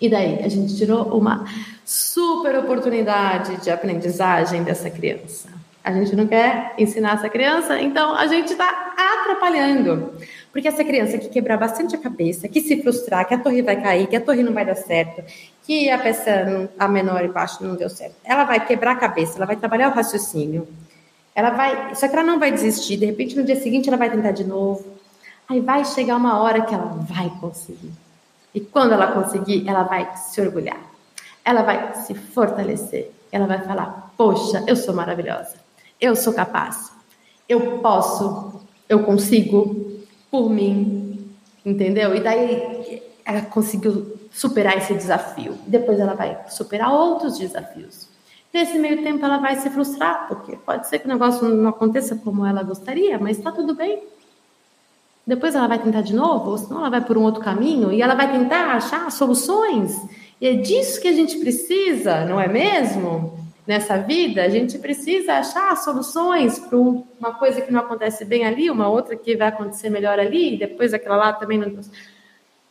E 0.00 0.08
daí, 0.08 0.42
a 0.42 0.48
gente 0.48 0.76
tirou 0.76 1.16
uma 1.16 1.44
super 1.84 2.56
oportunidade 2.58 3.56
de 3.62 3.70
aprendizagem 3.70 4.62
dessa 4.62 4.90
criança. 4.90 5.48
A 5.82 5.92
gente 5.92 6.16
não 6.16 6.26
quer 6.26 6.74
ensinar 6.78 7.14
essa 7.14 7.28
criança, 7.28 7.78
então 7.78 8.14
a 8.14 8.26
gente 8.26 8.52
está 8.52 8.94
atrapalhando. 8.96 10.14
Porque 10.54 10.68
essa 10.68 10.84
criança 10.84 11.18
que 11.18 11.28
quebrar 11.28 11.56
bastante 11.56 11.96
a 11.96 11.98
cabeça, 11.98 12.46
que 12.46 12.60
se 12.60 12.80
frustrar, 12.80 13.26
que 13.26 13.34
a 13.34 13.38
torre 13.38 13.60
vai 13.60 13.82
cair, 13.82 14.06
que 14.06 14.14
a 14.14 14.20
torre 14.20 14.40
não 14.40 14.52
vai 14.52 14.64
dar 14.64 14.76
certo, 14.76 15.20
que 15.64 15.90
a 15.90 15.98
peça, 15.98 16.70
a 16.78 16.86
menor 16.86 17.24
embaixo 17.24 17.64
não 17.64 17.74
deu 17.74 17.90
certo, 17.90 18.14
ela 18.22 18.44
vai 18.44 18.64
quebrar 18.64 18.92
a 18.92 18.96
cabeça, 18.96 19.36
ela 19.36 19.46
vai 19.46 19.56
trabalhar 19.56 19.90
o 19.90 19.92
raciocínio. 19.92 20.68
Ela 21.34 21.50
vai, 21.50 21.96
só 21.96 22.06
que 22.06 22.14
ela 22.14 22.22
não 22.22 22.38
vai 22.38 22.52
desistir. 22.52 22.96
De 22.96 23.04
repente, 23.04 23.34
no 23.34 23.42
dia 23.42 23.56
seguinte, 23.56 23.88
ela 23.88 23.96
vai 23.96 24.08
tentar 24.08 24.30
de 24.30 24.44
novo. 24.44 24.84
Aí 25.48 25.60
vai 25.60 25.84
chegar 25.84 26.16
uma 26.16 26.40
hora 26.40 26.62
que 26.62 26.72
ela 26.72 26.86
vai 27.00 27.28
conseguir. 27.40 27.90
E 28.54 28.60
quando 28.60 28.92
ela 28.92 29.08
conseguir, 29.08 29.68
ela 29.68 29.82
vai 29.82 30.08
se 30.16 30.40
orgulhar. 30.40 30.78
Ela 31.44 31.62
vai 31.62 31.94
se 31.94 32.14
fortalecer. 32.14 33.10
Ela 33.32 33.48
vai 33.48 33.60
falar: 33.62 34.12
Poxa, 34.16 34.62
eu 34.68 34.76
sou 34.76 34.94
maravilhosa. 34.94 35.56
Eu 36.00 36.14
sou 36.14 36.32
capaz. 36.32 36.92
Eu 37.48 37.78
posso. 37.78 38.60
Eu 38.88 39.02
consigo. 39.02 39.83
Por 40.34 40.50
mim. 40.50 41.30
Entendeu? 41.64 42.12
E 42.12 42.18
daí 42.18 43.00
ela 43.24 43.42
conseguiu 43.42 44.18
superar 44.32 44.76
esse 44.76 44.92
desafio. 44.92 45.56
Depois 45.64 46.00
ela 46.00 46.14
vai 46.14 46.36
superar 46.48 46.92
outros 46.92 47.38
desafios. 47.38 48.08
Nesse 48.52 48.76
meio 48.76 49.00
tempo 49.00 49.24
ela 49.24 49.38
vai 49.38 49.54
se 49.54 49.70
frustrar, 49.70 50.26
porque 50.26 50.56
pode 50.56 50.88
ser 50.88 50.98
que 50.98 51.06
o 51.06 51.08
negócio 51.08 51.48
não 51.48 51.70
aconteça 51.70 52.16
como 52.16 52.44
ela 52.44 52.64
gostaria, 52.64 53.16
mas 53.16 53.38
está 53.38 53.52
tudo 53.52 53.76
bem. 53.76 54.02
Depois 55.24 55.54
ela 55.54 55.68
vai 55.68 55.78
tentar 55.78 56.00
de 56.00 56.16
novo, 56.16 56.50
ou 56.50 56.58
senão 56.58 56.80
ela 56.80 56.90
vai 56.90 57.00
por 57.00 57.16
um 57.16 57.22
outro 57.22 57.40
caminho 57.40 57.92
e 57.92 58.02
ela 58.02 58.16
vai 58.16 58.32
tentar 58.32 58.74
achar 58.74 59.08
soluções. 59.12 59.96
E 60.40 60.48
é 60.48 60.54
disso 60.54 61.00
que 61.00 61.06
a 61.06 61.12
gente 61.12 61.38
precisa, 61.38 62.24
não 62.24 62.40
é 62.40 62.48
mesmo? 62.48 63.38
Nessa 63.66 63.96
vida, 63.96 64.42
a 64.42 64.48
gente 64.48 64.78
precisa 64.78 65.34
achar 65.34 65.74
soluções 65.78 66.58
para 66.58 66.76
uma 66.76 67.32
coisa 67.38 67.62
que 67.62 67.72
não 67.72 67.80
acontece 67.80 68.22
bem 68.22 68.44
ali, 68.44 68.70
uma 68.70 68.88
outra 68.88 69.16
que 69.16 69.34
vai 69.36 69.48
acontecer 69.48 69.88
melhor 69.88 70.18
ali, 70.18 70.54
e 70.54 70.58
depois 70.58 70.92
aquela 70.92 71.16
lá 71.16 71.32
também 71.32 71.56
não. 71.56 71.80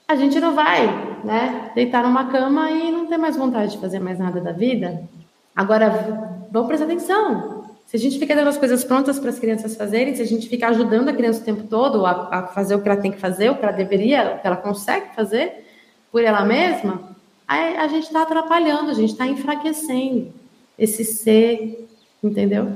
A 0.08 0.16
gente 0.16 0.40
não 0.40 0.54
vai, 0.54 0.86
né? 1.24 1.72
Deitar 1.74 2.04
numa 2.04 2.30
cama 2.30 2.70
e 2.70 2.92
não 2.92 3.08
ter 3.08 3.18
mais 3.18 3.36
vontade 3.36 3.72
de 3.72 3.80
fazer 3.80 4.00
mais 4.00 4.20
nada 4.20 4.40
da 4.40 4.52
vida. 4.52 5.10
Agora, 5.56 6.46
vamos 6.52 6.68
prestar 6.68 6.86
atenção. 6.86 7.64
Se 7.88 7.98
a 7.98 8.00
gente 8.00 8.20
fica 8.20 8.36
dando 8.36 8.50
as 8.50 8.58
coisas 8.58 8.84
prontas 8.84 9.18
para 9.18 9.32
as 9.32 9.40
crianças 9.40 9.76
fazerem, 9.76 10.14
se 10.14 10.22
a 10.22 10.28
gente 10.28 10.48
fica 10.48 10.68
ajudando 10.68 11.10
a 11.10 11.14
criança 11.14 11.42
o 11.42 11.46
tempo 11.46 11.64
todo 11.64 12.06
a, 12.06 12.30
a, 12.32 12.48
fazer 12.48 12.76
o 12.76 12.82
que 12.82 12.88
ela 12.88 13.02
tem 13.02 13.12
que 13.12 13.20
fazer, 13.20 13.50
o 13.50 13.56
que 13.56 13.64
ela 13.64 13.74
deveria, 13.74 14.36
o 14.36 14.42
que 14.42 14.46
ela 14.46 14.58
consegue 14.58 15.16
fazer 15.16 15.66
por 16.12 16.24
ela 16.24 16.46
mesma, 16.46 17.16
a 17.48 17.88
gente 17.88 18.04
está 18.04 18.22
atrapalhando, 18.22 18.92
a 18.92 18.94
gente 18.94 19.14
está 19.14 19.26
enfraquecendo 19.26 20.43
esse 20.78 21.04
ser, 21.04 21.88
entendeu? 22.24 22.68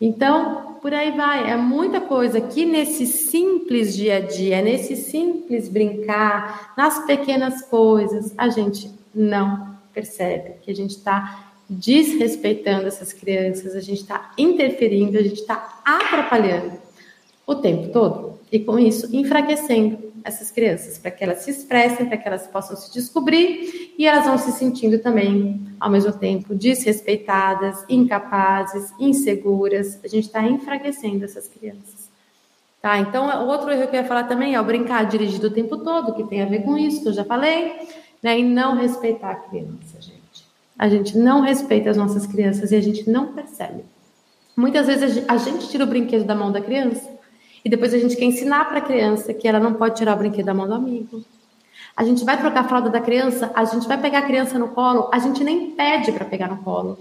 Então, 0.00 0.76
por 0.80 0.92
aí 0.92 1.10
vai. 1.12 1.50
É 1.50 1.56
muita 1.56 2.00
coisa 2.00 2.40
que 2.40 2.64
nesse 2.64 3.06
simples 3.06 3.96
dia 3.96 4.16
a 4.16 4.20
dia, 4.20 4.62
nesse 4.62 4.94
simples 4.96 5.68
brincar, 5.68 6.74
nas 6.76 7.04
pequenas 7.06 7.62
coisas, 7.62 8.32
a 8.36 8.48
gente 8.48 8.90
não 9.14 9.74
percebe 9.92 10.54
que 10.62 10.70
a 10.70 10.74
gente 10.74 10.90
está 10.90 11.52
desrespeitando 11.68 12.86
essas 12.86 13.12
crianças, 13.12 13.74
a 13.74 13.80
gente 13.80 14.02
está 14.02 14.32
interferindo, 14.38 15.18
a 15.18 15.22
gente 15.22 15.40
está 15.40 15.80
atrapalhando 15.84 16.78
o 17.46 17.54
tempo 17.54 17.88
todo 17.88 18.38
e 18.52 18.60
com 18.60 18.78
isso 18.78 19.08
enfraquecendo 19.14 19.98
essas 20.26 20.50
crianças 20.50 20.98
para 20.98 21.12
que 21.12 21.22
elas 21.22 21.38
se 21.38 21.50
expressem, 21.50 22.06
para 22.06 22.16
que 22.16 22.26
elas 22.26 22.46
possam 22.48 22.76
se 22.76 22.92
descobrir 22.92 23.94
e 23.96 24.06
elas 24.06 24.26
vão 24.26 24.36
se 24.36 24.50
sentindo 24.52 24.98
também 24.98 25.64
ao 25.78 25.88
mesmo 25.88 26.12
tempo 26.12 26.52
desrespeitadas, 26.54 27.84
incapazes, 27.88 28.92
inseguras. 28.98 30.00
A 30.04 30.08
gente 30.08 30.24
está 30.24 30.42
enfraquecendo 30.42 31.24
essas 31.24 31.46
crianças. 31.46 32.10
Tá? 32.82 32.98
Então, 32.98 33.44
o 33.44 33.48
outro 33.48 33.70
erro 33.70 33.88
que 33.88 33.96
eu 33.96 34.00
ia 34.00 34.06
falar 34.06 34.24
também 34.24 34.54
é 34.54 34.60
o 34.60 34.64
brincar 34.64 35.06
dirigido 35.06 35.46
o 35.46 35.50
tempo 35.50 35.76
todo, 35.78 36.14
que 36.14 36.24
tem 36.24 36.42
a 36.42 36.46
ver 36.46 36.62
com 36.62 36.76
isso 36.76 37.02
que 37.02 37.08
eu 37.08 37.12
já 37.12 37.24
falei, 37.24 37.88
né? 38.22 38.38
E 38.38 38.44
não 38.44 38.76
respeitar 38.76 39.30
a 39.30 39.34
criança, 39.34 40.00
gente. 40.00 40.44
A 40.78 40.88
gente 40.88 41.16
não 41.16 41.40
respeita 41.40 41.90
as 41.90 41.96
nossas 41.96 42.26
crianças 42.26 42.72
e 42.72 42.76
a 42.76 42.80
gente 42.80 43.08
não 43.08 43.32
percebe. 43.32 43.84
Muitas 44.56 44.86
vezes 44.86 45.24
a 45.28 45.36
gente 45.36 45.68
tira 45.68 45.84
o 45.84 45.86
brinquedo 45.86 46.24
da 46.24 46.34
mão 46.34 46.52
da 46.52 46.60
criança 46.60 47.15
e 47.66 47.68
depois 47.68 47.92
a 47.92 47.98
gente 47.98 48.14
quer 48.14 48.26
ensinar 48.26 48.64
para 48.66 48.78
a 48.78 48.80
criança 48.80 49.34
que 49.34 49.48
ela 49.48 49.58
não 49.58 49.74
pode 49.74 49.96
tirar 49.96 50.14
o 50.14 50.18
brinquedo 50.18 50.46
da 50.46 50.54
mão 50.54 50.68
do 50.68 50.74
amigo. 50.74 51.24
A 51.96 52.04
gente 52.04 52.24
vai 52.24 52.38
trocar 52.38 52.60
a 52.60 52.68
fralda 52.68 52.90
da 52.90 53.00
criança, 53.00 53.50
a 53.56 53.64
gente 53.64 53.88
vai 53.88 54.00
pegar 54.00 54.20
a 54.20 54.22
criança 54.22 54.56
no 54.56 54.68
colo, 54.68 55.10
a 55.12 55.18
gente 55.18 55.42
nem 55.42 55.72
pede 55.72 56.12
para 56.12 56.24
pegar 56.24 56.46
no 56.46 56.58
colo. 56.58 56.96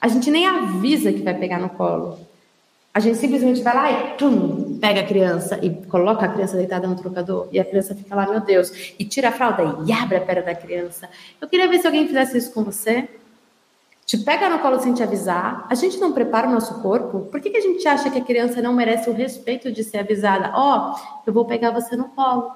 A 0.00 0.06
gente 0.06 0.30
nem 0.30 0.46
avisa 0.46 1.12
que 1.12 1.22
vai 1.22 1.34
pegar 1.34 1.58
no 1.58 1.70
colo. 1.70 2.20
A 2.94 3.00
gente 3.00 3.18
simplesmente 3.18 3.62
vai 3.62 3.74
lá 3.74 3.90
e 3.90 4.16
tum, 4.16 4.78
pega 4.78 5.00
a 5.00 5.04
criança 5.04 5.58
e 5.60 5.70
coloca 5.86 6.24
a 6.24 6.28
criança 6.28 6.56
deitada 6.56 6.86
no 6.86 6.94
trocador 6.94 7.48
e 7.50 7.58
a 7.58 7.64
criança 7.64 7.92
fica 7.92 8.14
lá, 8.14 8.28
meu 8.28 8.40
Deus, 8.40 8.94
e 8.96 9.04
tira 9.04 9.30
a 9.30 9.32
fralda 9.32 9.82
e 9.84 9.92
abre 9.92 10.18
a 10.18 10.20
perna 10.20 10.42
da 10.42 10.54
criança. 10.54 11.08
Eu 11.40 11.48
queria 11.48 11.66
ver 11.66 11.80
se 11.80 11.88
alguém 11.88 12.06
fizesse 12.06 12.38
isso 12.38 12.52
com 12.52 12.62
você. 12.62 13.08
Te 14.10 14.18
pega 14.18 14.50
no 14.50 14.58
colo 14.58 14.80
sem 14.80 14.92
te 14.92 15.04
avisar. 15.04 15.68
A 15.70 15.74
gente 15.76 15.98
não 15.98 16.10
prepara 16.10 16.48
o 16.48 16.50
nosso 16.50 16.82
corpo. 16.82 17.28
Por 17.30 17.40
que, 17.40 17.48
que 17.48 17.58
a 17.58 17.60
gente 17.60 17.86
acha 17.86 18.10
que 18.10 18.18
a 18.18 18.24
criança 18.24 18.60
não 18.60 18.72
merece 18.72 19.08
o 19.08 19.12
respeito 19.12 19.70
de 19.70 19.84
ser 19.84 19.98
avisada? 19.98 20.50
Ó, 20.52 20.96
oh, 20.96 21.20
eu 21.24 21.32
vou 21.32 21.44
pegar 21.44 21.70
você 21.70 21.94
no 21.94 22.08
colo. 22.08 22.50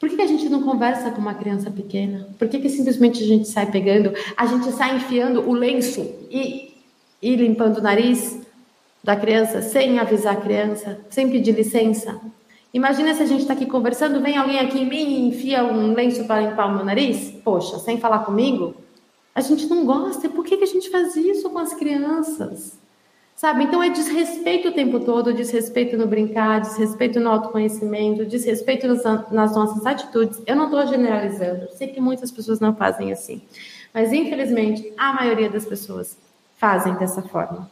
Por 0.00 0.08
que, 0.08 0.16
que 0.16 0.22
a 0.22 0.26
gente 0.26 0.48
não 0.48 0.64
conversa 0.64 1.12
com 1.12 1.20
uma 1.20 1.34
criança 1.34 1.70
pequena? 1.70 2.26
Por 2.36 2.48
que, 2.48 2.58
que 2.58 2.68
simplesmente 2.68 3.22
a 3.22 3.26
gente 3.28 3.46
sai 3.46 3.70
pegando, 3.70 4.12
a 4.36 4.44
gente 4.44 4.72
sai 4.72 4.96
enfiando 4.96 5.48
o 5.48 5.52
lenço 5.52 6.00
e, 6.28 6.74
e 7.22 7.36
limpando 7.36 7.78
o 7.78 7.82
nariz? 7.82 8.44
da 9.04 9.14
criança 9.14 9.62
sem 9.62 10.00
avisar 10.00 10.32
a 10.32 10.40
criança, 10.40 10.98
sem 11.08 11.30
pedir 11.30 11.52
licença. 11.52 12.20
Imagina 12.74 13.14
se 13.14 13.22
a 13.22 13.26
gente 13.26 13.42
está 13.42 13.52
aqui 13.52 13.64
conversando, 13.64 14.20
vem 14.20 14.36
alguém 14.36 14.58
aqui 14.58 14.80
em 14.80 14.84
mim 14.84 14.96
e 14.96 15.28
enfia 15.28 15.62
um 15.62 15.94
lenço 15.94 16.24
para 16.24 16.40
limpar 16.40 16.66
o 16.66 16.74
meu 16.74 16.84
nariz? 16.84 17.30
Poxa, 17.44 17.78
sem 17.78 18.00
falar 18.00 18.24
comigo? 18.24 18.74
A 19.36 19.42
gente 19.42 19.66
não 19.66 19.84
gosta. 19.84 20.30
Por 20.30 20.42
que, 20.46 20.56
que 20.56 20.64
a 20.64 20.66
gente 20.66 20.88
faz 20.88 21.14
isso 21.14 21.50
com 21.50 21.58
as 21.58 21.74
crianças? 21.74 22.78
Sabe? 23.36 23.64
Então 23.64 23.82
é 23.82 23.90
desrespeito 23.90 24.68
o 24.68 24.72
tempo 24.72 24.98
todo, 24.98 25.34
desrespeito 25.34 25.94
no 25.94 26.06
brincar, 26.06 26.62
desrespeito 26.62 27.20
no 27.20 27.28
autoconhecimento, 27.28 28.24
desrespeito 28.24 28.88
nas, 28.88 29.04
nas 29.30 29.54
nossas 29.54 29.84
atitudes. 29.84 30.40
Eu 30.46 30.56
não 30.56 30.64
estou 30.64 30.86
generalizando, 30.86 31.68
sei 31.72 31.88
que 31.88 32.00
muitas 32.00 32.30
pessoas 32.30 32.60
não 32.60 32.74
fazem 32.74 33.12
assim. 33.12 33.42
Mas 33.92 34.10
infelizmente, 34.10 34.90
a 34.96 35.12
maioria 35.12 35.50
das 35.50 35.66
pessoas 35.66 36.16
fazem 36.56 36.94
dessa 36.94 37.20
forma. 37.20 37.70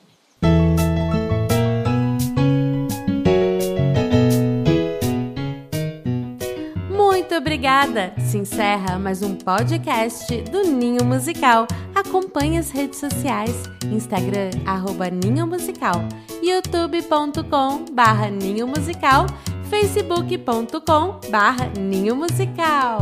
Obrigada! 7.54 8.12
Se 8.18 8.36
encerra 8.36 8.98
mais 8.98 9.22
um 9.22 9.36
podcast 9.36 10.42
do 10.50 10.64
Ninho 10.64 11.04
Musical. 11.04 11.68
Acompanhe 11.94 12.58
as 12.58 12.72
redes 12.72 12.98
sociais, 12.98 13.54
Instagram, 13.92 14.50
arroba 14.66 15.08
Ninho 15.08 15.46
Musical, 15.46 16.02
youtube.com 16.42 17.84
barra 17.92 18.28
Ninho 18.28 18.66
Musical, 18.66 19.26
facebook.com 19.70 21.20
barra 21.30 21.70
Ninho 21.78 22.16
Musical. 22.16 22.98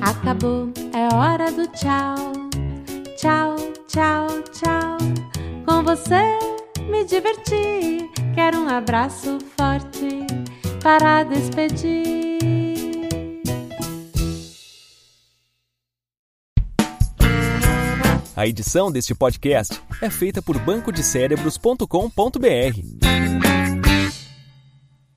Acabou, 0.00 0.72
é 0.92 1.14
hora 1.14 1.52
do 1.52 1.68
tchau, 1.68 2.32
tchau, 3.16 3.54
tchau, 3.86 4.26
tchau. 4.52 4.98
Com 5.64 5.84
você 5.84 6.40
me 6.90 7.04
diverti, 7.04 8.10
quero 8.34 8.58
um 8.58 8.68
abraço 8.68 9.38
forte 9.56 10.26
para 10.82 11.22
despedir. 11.22 12.33
A 18.36 18.46
edição 18.46 18.90
deste 18.90 19.14
podcast 19.14 19.80
é 20.02 20.10
feita 20.10 20.42
por 20.42 20.58
bancodecérebros.com.br 20.58 23.23